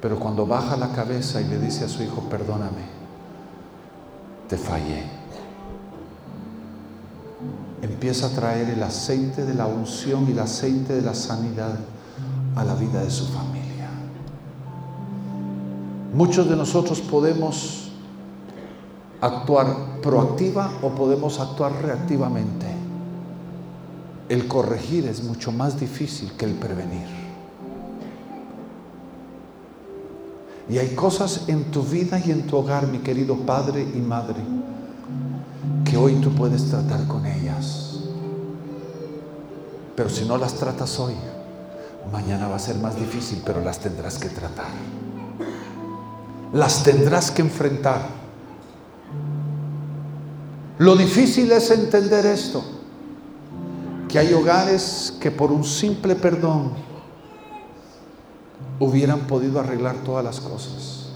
Pero 0.00 0.18
cuando 0.18 0.46
baja 0.46 0.76
la 0.76 0.92
cabeza 0.92 1.40
y 1.40 1.44
le 1.44 1.58
dice 1.58 1.84
a 1.84 1.88
su 1.88 2.02
hijo, 2.02 2.22
perdóname, 2.30 3.00
te 4.48 4.56
fallé, 4.56 5.04
empieza 7.82 8.26
a 8.26 8.30
traer 8.30 8.70
el 8.70 8.82
aceite 8.82 9.44
de 9.44 9.54
la 9.54 9.66
unción 9.66 10.26
y 10.26 10.32
el 10.32 10.38
aceite 10.38 10.94
de 10.94 11.02
la 11.02 11.14
sanidad 11.14 11.78
a 12.56 12.64
la 12.64 12.74
vida 12.76 13.02
de 13.02 13.10
su 13.10 13.26
familia. 13.26 13.49
Muchos 16.12 16.48
de 16.48 16.56
nosotros 16.56 17.00
podemos 17.00 17.90
actuar 19.20 20.00
proactiva 20.02 20.72
o 20.82 20.90
podemos 20.90 21.38
actuar 21.38 21.72
reactivamente. 21.82 22.66
El 24.28 24.48
corregir 24.48 25.06
es 25.06 25.22
mucho 25.22 25.52
más 25.52 25.78
difícil 25.78 26.32
que 26.32 26.46
el 26.46 26.54
prevenir. 26.54 27.06
Y 30.68 30.78
hay 30.78 30.94
cosas 30.94 31.48
en 31.48 31.64
tu 31.70 31.82
vida 31.82 32.20
y 32.24 32.30
en 32.30 32.46
tu 32.46 32.56
hogar, 32.56 32.86
mi 32.86 32.98
querido 32.98 33.36
padre 33.36 33.82
y 33.82 33.98
madre, 33.98 34.40
que 35.84 35.96
hoy 35.96 36.14
tú 36.16 36.32
puedes 36.32 36.66
tratar 36.70 37.06
con 37.06 37.26
ellas. 37.26 38.00
Pero 39.96 40.08
si 40.08 40.24
no 40.24 40.38
las 40.38 40.54
tratas 40.54 40.98
hoy, 41.00 41.14
mañana 42.12 42.48
va 42.48 42.56
a 42.56 42.60
ser 42.60 42.76
más 42.76 42.96
difícil, 42.96 43.42
pero 43.44 43.60
las 43.60 43.80
tendrás 43.80 44.18
que 44.18 44.28
tratar. 44.28 44.99
Las 46.52 46.82
tendrás 46.82 47.30
que 47.30 47.42
enfrentar 47.42 48.20
lo 50.80 50.96
difícil 50.96 51.52
es 51.52 51.70
entender 51.70 52.24
esto, 52.24 52.64
que 54.08 54.18
hay 54.18 54.32
hogares 54.32 55.14
que 55.20 55.30
por 55.30 55.52
un 55.52 55.62
simple 55.62 56.14
perdón 56.14 56.70
hubieran 58.78 59.26
podido 59.26 59.60
arreglar 59.60 59.96
todas 59.96 60.24
las 60.24 60.40
cosas, 60.40 61.10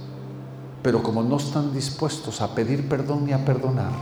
pero 0.82 1.02
como 1.02 1.22
no 1.22 1.38
están 1.38 1.72
dispuestos 1.72 2.42
a 2.42 2.54
pedir 2.54 2.90
perdón 2.90 3.24
ni 3.24 3.32
a 3.32 3.42
perdonar, 3.42 3.92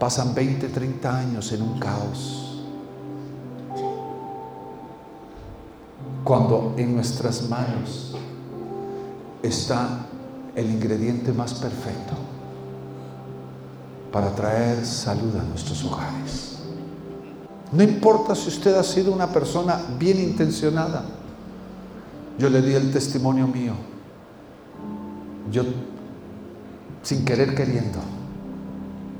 pasan 0.00 0.34
20, 0.34 0.66
30 0.66 1.16
años 1.16 1.52
en 1.52 1.62
un 1.62 1.78
caos. 1.78 2.64
Cuando 6.24 6.74
en 6.76 6.96
nuestras 6.96 7.48
manos 7.48 8.16
está 9.42 10.06
el 10.54 10.70
ingrediente 10.70 11.32
más 11.32 11.54
perfecto 11.54 12.14
para 14.12 14.34
traer 14.34 14.84
salud 14.84 15.36
a 15.36 15.42
nuestros 15.42 15.84
hogares. 15.84 16.56
No 17.72 17.82
importa 17.82 18.34
si 18.34 18.48
usted 18.48 18.74
ha 18.74 18.82
sido 18.82 19.12
una 19.12 19.30
persona 19.30 19.80
bien 19.98 20.18
intencionada. 20.18 21.04
Yo 22.38 22.48
le 22.48 22.62
di 22.62 22.72
el 22.72 22.90
testimonio 22.90 23.46
mío. 23.46 23.74
Yo, 25.52 25.62
sin 27.02 27.24
querer 27.24 27.54
queriendo, 27.54 27.98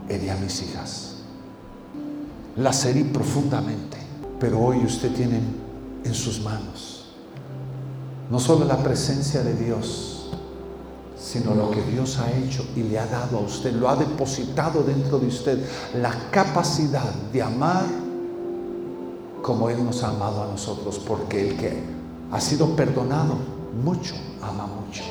herí 0.08 0.30
a 0.30 0.36
mis 0.36 0.62
hijas. 0.62 1.16
Las 2.56 2.84
herí 2.86 3.04
profundamente. 3.04 3.98
Pero 4.40 4.60
hoy 4.60 4.78
usted 4.84 5.12
tiene 5.12 5.40
en 6.04 6.14
sus 6.14 6.40
manos 6.40 6.97
no 8.31 8.39
solo 8.39 8.64
la 8.64 8.76
presencia 8.79 9.43
de 9.43 9.55
Dios, 9.55 10.31
sino 11.18 11.55
lo 11.55 11.70
que 11.70 11.83
Dios 11.83 12.18
ha 12.18 12.31
hecho 12.33 12.64
y 12.76 12.83
le 12.83 12.99
ha 12.99 13.07
dado 13.07 13.39
a 13.39 13.41
usted, 13.41 13.72
lo 13.74 13.89
ha 13.89 13.97
depositado 13.97 14.83
dentro 14.83 15.18
de 15.18 15.26
usted, 15.26 15.59
la 16.01 16.12
capacidad 16.31 17.12
de 17.33 17.43
amar 17.43 17.85
como 19.43 19.68
Él 19.70 19.85
nos 19.85 20.03
ha 20.03 20.11
amado 20.11 20.43
a 20.43 20.47
nosotros, 20.47 20.99
porque 20.99 21.51
el 21.51 21.57
que 21.57 21.83
ha 22.31 22.41
sido 22.41 22.74
perdonado 22.76 23.37
mucho, 23.83 24.14
ama 24.43 24.66
mucho. 24.66 25.03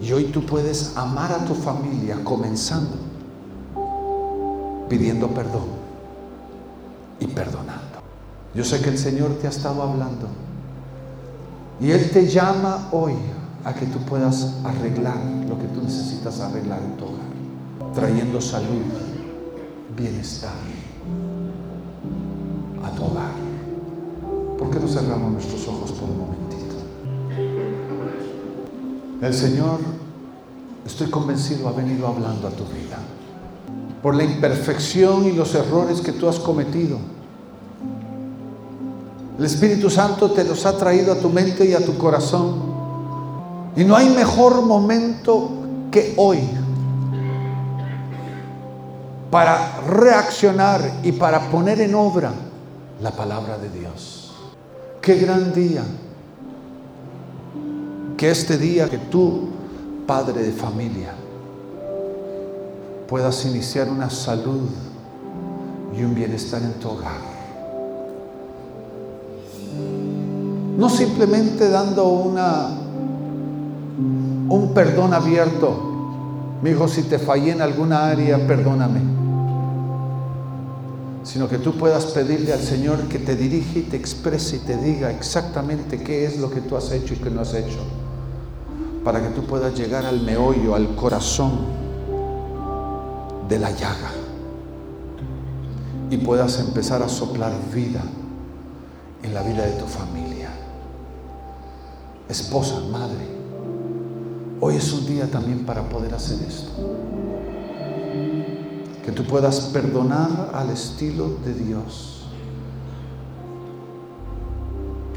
Y 0.00 0.12
hoy 0.12 0.24
tú 0.24 0.44
puedes 0.44 0.96
amar 0.96 1.32
a 1.32 1.44
tu 1.44 1.54
familia 1.54 2.22
comenzando 2.24 3.12
pidiendo 4.92 5.26
perdón 5.28 5.68
y 7.18 7.26
perdonando. 7.26 7.81
Yo 8.54 8.64
sé 8.64 8.80
que 8.80 8.90
el 8.90 8.98
Señor 8.98 9.38
te 9.40 9.46
ha 9.46 9.50
estado 9.50 9.82
hablando 9.82 10.28
y 11.80 11.90
Él 11.90 12.10
te 12.10 12.28
llama 12.28 12.88
hoy 12.92 13.14
a 13.64 13.74
que 13.74 13.86
tú 13.86 13.98
puedas 14.00 14.54
arreglar 14.64 15.16
lo 15.48 15.58
que 15.58 15.66
tú 15.68 15.82
necesitas 15.82 16.40
arreglar 16.40 16.80
en 16.82 16.96
tu 16.96 17.04
hogar, 17.04 17.94
trayendo 17.94 18.40
salud, 18.40 18.82
bienestar 19.96 20.52
a 22.84 22.90
tu 22.90 23.04
hogar. 23.04 23.32
¿Por 24.58 24.70
qué 24.70 24.78
no 24.80 24.88
cerramos 24.88 25.32
nuestros 25.32 25.66
ojos 25.68 25.92
por 25.92 26.10
un 26.10 26.18
momentito? 26.18 26.76
El 29.22 29.34
Señor, 29.34 29.78
estoy 30.84 31.08
convencido, 31.08 31.68
ha 31.68 31.72
venido 31.72 32.06
hablando 32.06 32.48
a 32.48 32.50
tu 32.50 32.64
vida. 32.64 32.98
Por 34.02 34.14
la 34.14 34.24
imperfección 34.24 35.26
y 35.26 35.32
los 35.32 35.54
errores 35.54 36.00
que 36.00 36.12
tú 36.12 36.28
has 36.28 36.38
cometido. 36.38 36.98
El 39.42 39.46
Espíritu 39.46 39.90
Santo 39.90 40.30
te 40.30 40.44
los 40.44 40.64
ha 40.66 40.78
traído 40.78 41.12
a 41.12 41.16
tu 41.16 41.28
mente 41.28 41.64
y 41.64 41.74
a 41.74 41.84
tu 41.84 41.98
corazón. 41.98 42.62
Y 43.74 43.82
no 43.82 43.96
hay 43.96 44.08
mejor 44.08 44.62
momento 44.62 45.50
que 45.90 46.14
hoy 46.16 46.38
para 49.32 49.80
reaccionar 49.80 51.00
y 51.02 51.10
para 51.10 51.50
poner 51.50 51.80
en 51.80 51.92
obra 51.96 52.30
la 53.00 53.10
palabra 53.10 53.58
de 53.58 53.68
Dios. 53.68 54.32
Qué 55.00 55.16
gran 55.16 55.52
día. 55.52 55.82
Que 58.16 58.30
este 58.30 58.56
día 58.56 58.88
que 58.88 58.98
tú, 58.98 59.48
padre 60.06 60.40
de 60.40 60.52
familia, 60.52 61.14
puedas 63.08 63.44
iniciar 63.44 63.88
una 63.88 64.08
salud 64.08 64.68
y 65.98 66.04
un 66.04 66.14
bienestar 66.14 66.62
en 66.62 66.74
tu 66.74 66.90
hogar. 66.90 67.31
No 70.76 70.88
simplemente 70.88 71.68
dando 71.68 72.08
una 72.08 72.68
un 74.48 74.72
perdón 74.74 75.14
abierto. 75.14 75.90
Mi 76.62 76.70
hijo, 76.70 76.88
si 76.88 77.02
te 77.02 77.18
fallé 77.18 77.52
en 77.52 77.62
alguna 77.62 78.06
área, 78.06 78.46
perdóname 78.46 79.22
sino 81.24 81.48
que 81.48 81.58
tú 81.58 81.72
puedas 81.72 82.06
pedirle 82.06 82.52
al 82.52 82.60
Señor 82.60 83.08
que 83.08 83.18
te 83.18 83.36
dirija 83.36 83.78
y 83.78 83.82
te 83.82 83.96
exprese 83.96 84.56
y 84.56 84.58
te 84.60 84.76
diga 84.76 85.10
exactamente 85.10 86.02
qué 86.02 86.26
es 86.26 86.38
lo 86.38 86.50
que 86.50 86.60
tú 86.60 86.76
has 86.76 86.90
hecho 86.90 87.14
y 87.14 87.18
qué 87.18 87.30
no 87.30 87.40
has 87.42 87.54
hecho, 87.54 87.78
para 89.04 89.22
que 89.22 89.28
tú 89.28 89.44
puedas 89.44 89.74
llegar 89.78 90.04
al 90.04 90.20
meollo, 90.22 90.74
al 90.74 90.94
corazón 90.96 91.52
de 93.48 93.58
la 93.58 93.70
llaga 93.70 94.10
y 96.10 96.16
puedas 96.18 96.58
empezar 96.58 97.02
a 97.02 97.08
soplar 97.08 97.52
vida 97.72 98.02
en 99.22 99.32
la 99.32 99.42
vida 99.42 99.64
de 99.64 99.72
tu 99.72 99.86
familia. 99.86 100.41
Esposa, 102.32 102.80
madre, 102.90 103.26
hoy 104.58 104.76
es 104.76 104.90
un 104.90 105.04
día 105.04 105.30
también 105.30 105.66
para 105.66 105.86
poder 105.86 106.14
hacer 106.14 106.38
esto 106.48 106.72
que 109.04 109.12
tú 109.12 109.24
puedas 109.24 109.60
perdonar 109.66 110.50
al 110.54 110.70
estilo 110.70 111.36
de 111.44 111.52
Dios. 111.52 112.22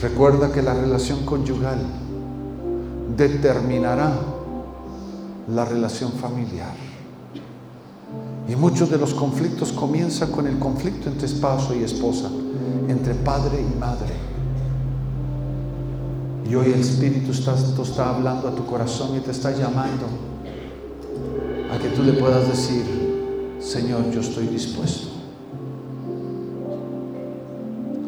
Recuerda 0.01 0.51
que 0.51 0.61
la 0.61 0.73
relación 0.73 1.23
conyugal 1.23 1.79
determinará 3.15 4.11
la 5.47 5.63
relación 5.63 6.11
familiar. 6.11 6.75
Y 8.49 8.57
muchos 8.57 8.89
de 8.89 8.97
los 8.97 9.13
conflictos 9.13 9.71
comienzan 9.71 10.33
con 10.33 10.47
el 10.47 10.59
conflicto 10.59 11.07
entre 11.07 11.27
esposo 11.27 11.73
y 11.73 11.81
esposa, 11.81 12.29
entre 12.89 13.13
padre 13.13 13.61
y 13.61 13.79
madre. 13.79 14.34
Y 16.47 16.53
hoy 16.53 16.67
el 16.67 16.79
Espíritu 16.79 17.33
Santo 17.33 17.81
está 17.81 18.15
hablando 18.15 18.47
a 18.47 18.55
tu 18.55 18.65
corazón 18.65 19.17
y 19.17 19.19
te 19.19 19.31
está 19.31 19.51
llamando 19.51 20.05
a 21.71 21.77
que 21.79 21.89
tú 21.89 22.03
le 22.03 22.13
puedas 22.13 22.47
decir, 22.47 22.83
Señor, 23.59 24.11
yo 24.11 24.21
estoy 24.21 24.47
dispuesto 24.47 25.07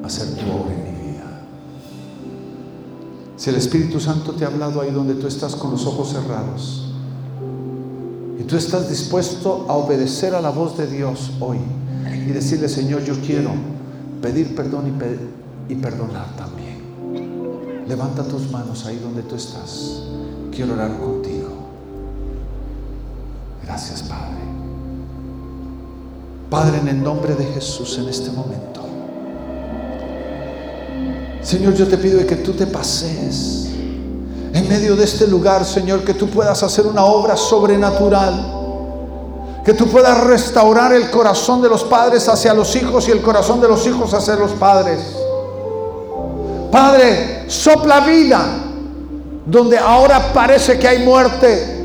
a 0.03 0.05
hacer 0.05 0.35
tu 0.35 0.45
obra 0.51 0.73
en 0.73 0.83
mi 0.83 1.11
vida. 1.11 1.41
Si 3.37 3.49
el 3.49 3.55
Espíritu 3.55 3.99
Santo 3.99 4.33
te 4.33 4.45
ha 4.45 4.49
hablado 4.49 4.81
ahí 4.81 4.91
donde 4.91 5.15
tú 5.15 5.25
estás 5.25 5.55
con 5.55 5.71
los 5.71 5.87
ojos 5.87 6.09
cerrados 6.09 6.93
y 8.39 8.43
tú 8.43 8.55
estás 8.55 8.87
dispuesto 8.87 9.65
a 9.67 9.73
obedecer 9.73 10.35
a 10.35 10.41
la 10.41 10.51
voz 10.51 10.77
de 10.77 10.85
Dios 10.85 11.31
hoy 11.39 11.57
y 12.05 12.31
decirle, 12.31 12.69
Señor, 12.69 13.03
yo 13.03 13.15
quiero 13.19 13.49
pedir 14.21 14.55
perdón 14.55 14.95
y, 15.69 15.73
y 15.73 15.75
perdonar 15.77 16.35
también. 16.35 16.66
Levanta 17.87 18.23
tus 18.23 18.51
manos 18.51 18.85
ahí 18.85 18.97
donde 18.97 19.21
tú 19.23 19.35
estás. 19.35 20.01
Quiero 20.51 20.73
orar 20.73 20.97
contigo. 20.97 21.47
Gracias, 23.63 24.03
Padre. 24.03 24.37
Padre, 26.49 26.79
en 26.79 26.87
el 26.87 27.03
nombre 27.03 27.35
de 27.35 27.45
Jesús 27.45 27.97
en 27.97 28.09
este 28.09 28.31
momento. 28.31 28.81
Señor, 31.41 31.75
yo 31.75 31.87
te 31.87 31.97
pido 31.97 32.25
que 32.25 32.35
tú 32.37 32.53
te 32.53 32.67
pases 32.67 33.67
en 34.53 34.67
medio 34.67 34.95
de 34.95 35.03
este 35.03 35.27
lugar, 35.27 35.63
Señor, 35.63 36.03
que 36.03 36.13
tú 36.13 36.29
puedas 36.29 36.63
hacer 36.63 36.87
una 36.87 37.05
obra 37.05 37.37
sobrenatural. 37.37 38.53
Que 39.63 39.73
tú 39.73 39.87
puedas 39.87 40.23
restaurar 40.23 40.93
el 40.93 41.09
corazón 41.11 41.61
de 41.61 41.69
los 41.69 41.83
padres 41.83 42.27
hacia 42.27 42.53
los 42.53 42.75
hijos 42.75 43.07
y 43.07 43.11
el 43.11 43.21
corazón 43.21 43.61
de 43.61 43.67
los 43.67 43.85
hijos 43.85 44.13
hacia 44.13 44.35
los 44.35 44.51
padres. 44.53 44.99
Padre, 46.71 47.36
sopla 47.47 48.01
vida 48.01 48.67
donde 49.47 49.77
ahora 49.77 50.33
parece 50.33 50.77
que 50.77 50.87
hay 50.87 51.05
muerte. 51.05 51.75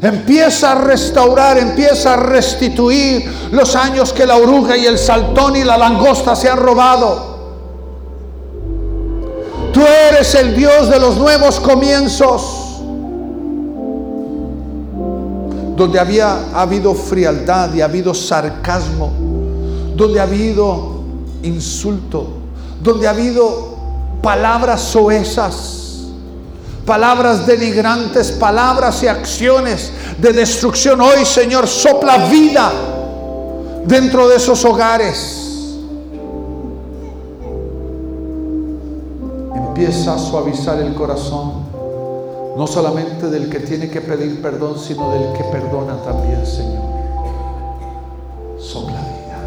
Empieza 0.00 0.72
a 0.72 0.74
restaurar, 0.76 1.58
empieza 1.58 2.14
a 2.14 2.16
restituir 2.16 3.30
los 3.52 3.76
años 3.76 4.12
que 4.12 4.26
la 4.26 4.36
oruga 4.36 4.76
y 4.76 4.86
el 4.86 4.98
saltón 4.98 5.54
y 5.54 5.62
la 5.62 5.76
langosta 5.76 6.34
se 6.34 6.48
han 6.48 6.58
robado. 6.58 7.32
Tú 9.72 9.80
eres 9.80 10.34
el 10.34 10.56
Dios 10.56 10.88
de 10.90 10.98
los 10.98 11.16
nuevos 11.18 11.60
comienzos. 11.60 12.58
Donde 15.76 15.98
había 15.98 16.50
habido 16.54 16.94
frialdad 16.94 17.72
y 17.74 17.80
ha 17.80 17.86
habido 17.86 18.12
sarcasmo, 18.12 19.10
donde 19.96 20.20
ha 20.20 20.24
habido 20.24 21.02
insulto, 21.42 22.41
donde 22.82 23.06
ha 23.06 23.10
habido 23.10 23.76
palabras 24.22 24.80
soezas 24.80 25.82
palabras 26.84 27.46
denigrantes, 27.46 28.32
palabras 28.32 29.02
y 29.02 29.08
acciones 29.08 29.92
de 30.18 30.32
destrucción. 30.32 31.00
Hoy, 31.00 31.24
Señor, 31.24 31.66
sopla 31.66 32.28
vida 32.28 32.72
dentro 33.86 34.28
de 34.28 34.36
esos 34.36 34.64
hogares. 34.64 35.38
Empieza 39.54 40.14
a 40.14 40.18
suavizar 40.18 40.80
el 40.80 40.94
corazón, 40.94 41.62
no 42.56 42.66
solamente 42.66 43.28
del 43.28 43.48
que 43.48 43.60
tiene 43.60 43.88
que 43.88 44.00
pedir 44.00 44.42
perdón, 44.42 44.78
sino 44.78 45.10
del 45.12 45.32
que 45.32 45.44
perdona 45.44 45.96
también, 46.02 46.44
Señor. 46.44 46.82
Sopla 48.58 49.00
vida. 49.00 49.38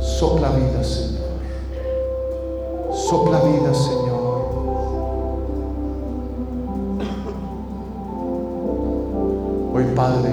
Sopla 0.00 0.50
vida, 0.50 0.84
Señor. 0.84 1.19
Sopla 3.10 3.40
vida, 3.40 3.74
Señor. 3.74 4.20
Hoy, 9.74 9.84
Padre, 9.96 10.32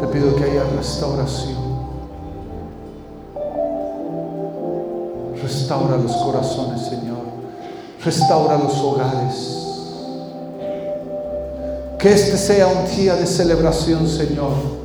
te 0.00 0.06
pido 0.06 0.34
que 0.36 0.44
haya 0.44 0.64
restauración. 0.74 1.58
Restaura 5.42 5.98
los 5.98 6.16
corazones, 6.16 6.80
Señor. 6.86 7.26
Restaura 8.02 8.56
los 8.56 8.78
hogares. 8.78 9.66
Que 11.98 12.10
este 12.10 12.38
sea 12.38 12.68
un 12.68 12.96
día 12.96 13.16
de 13.16 13.26
celebración, 13.26 14.08
Señor 14.08 14.76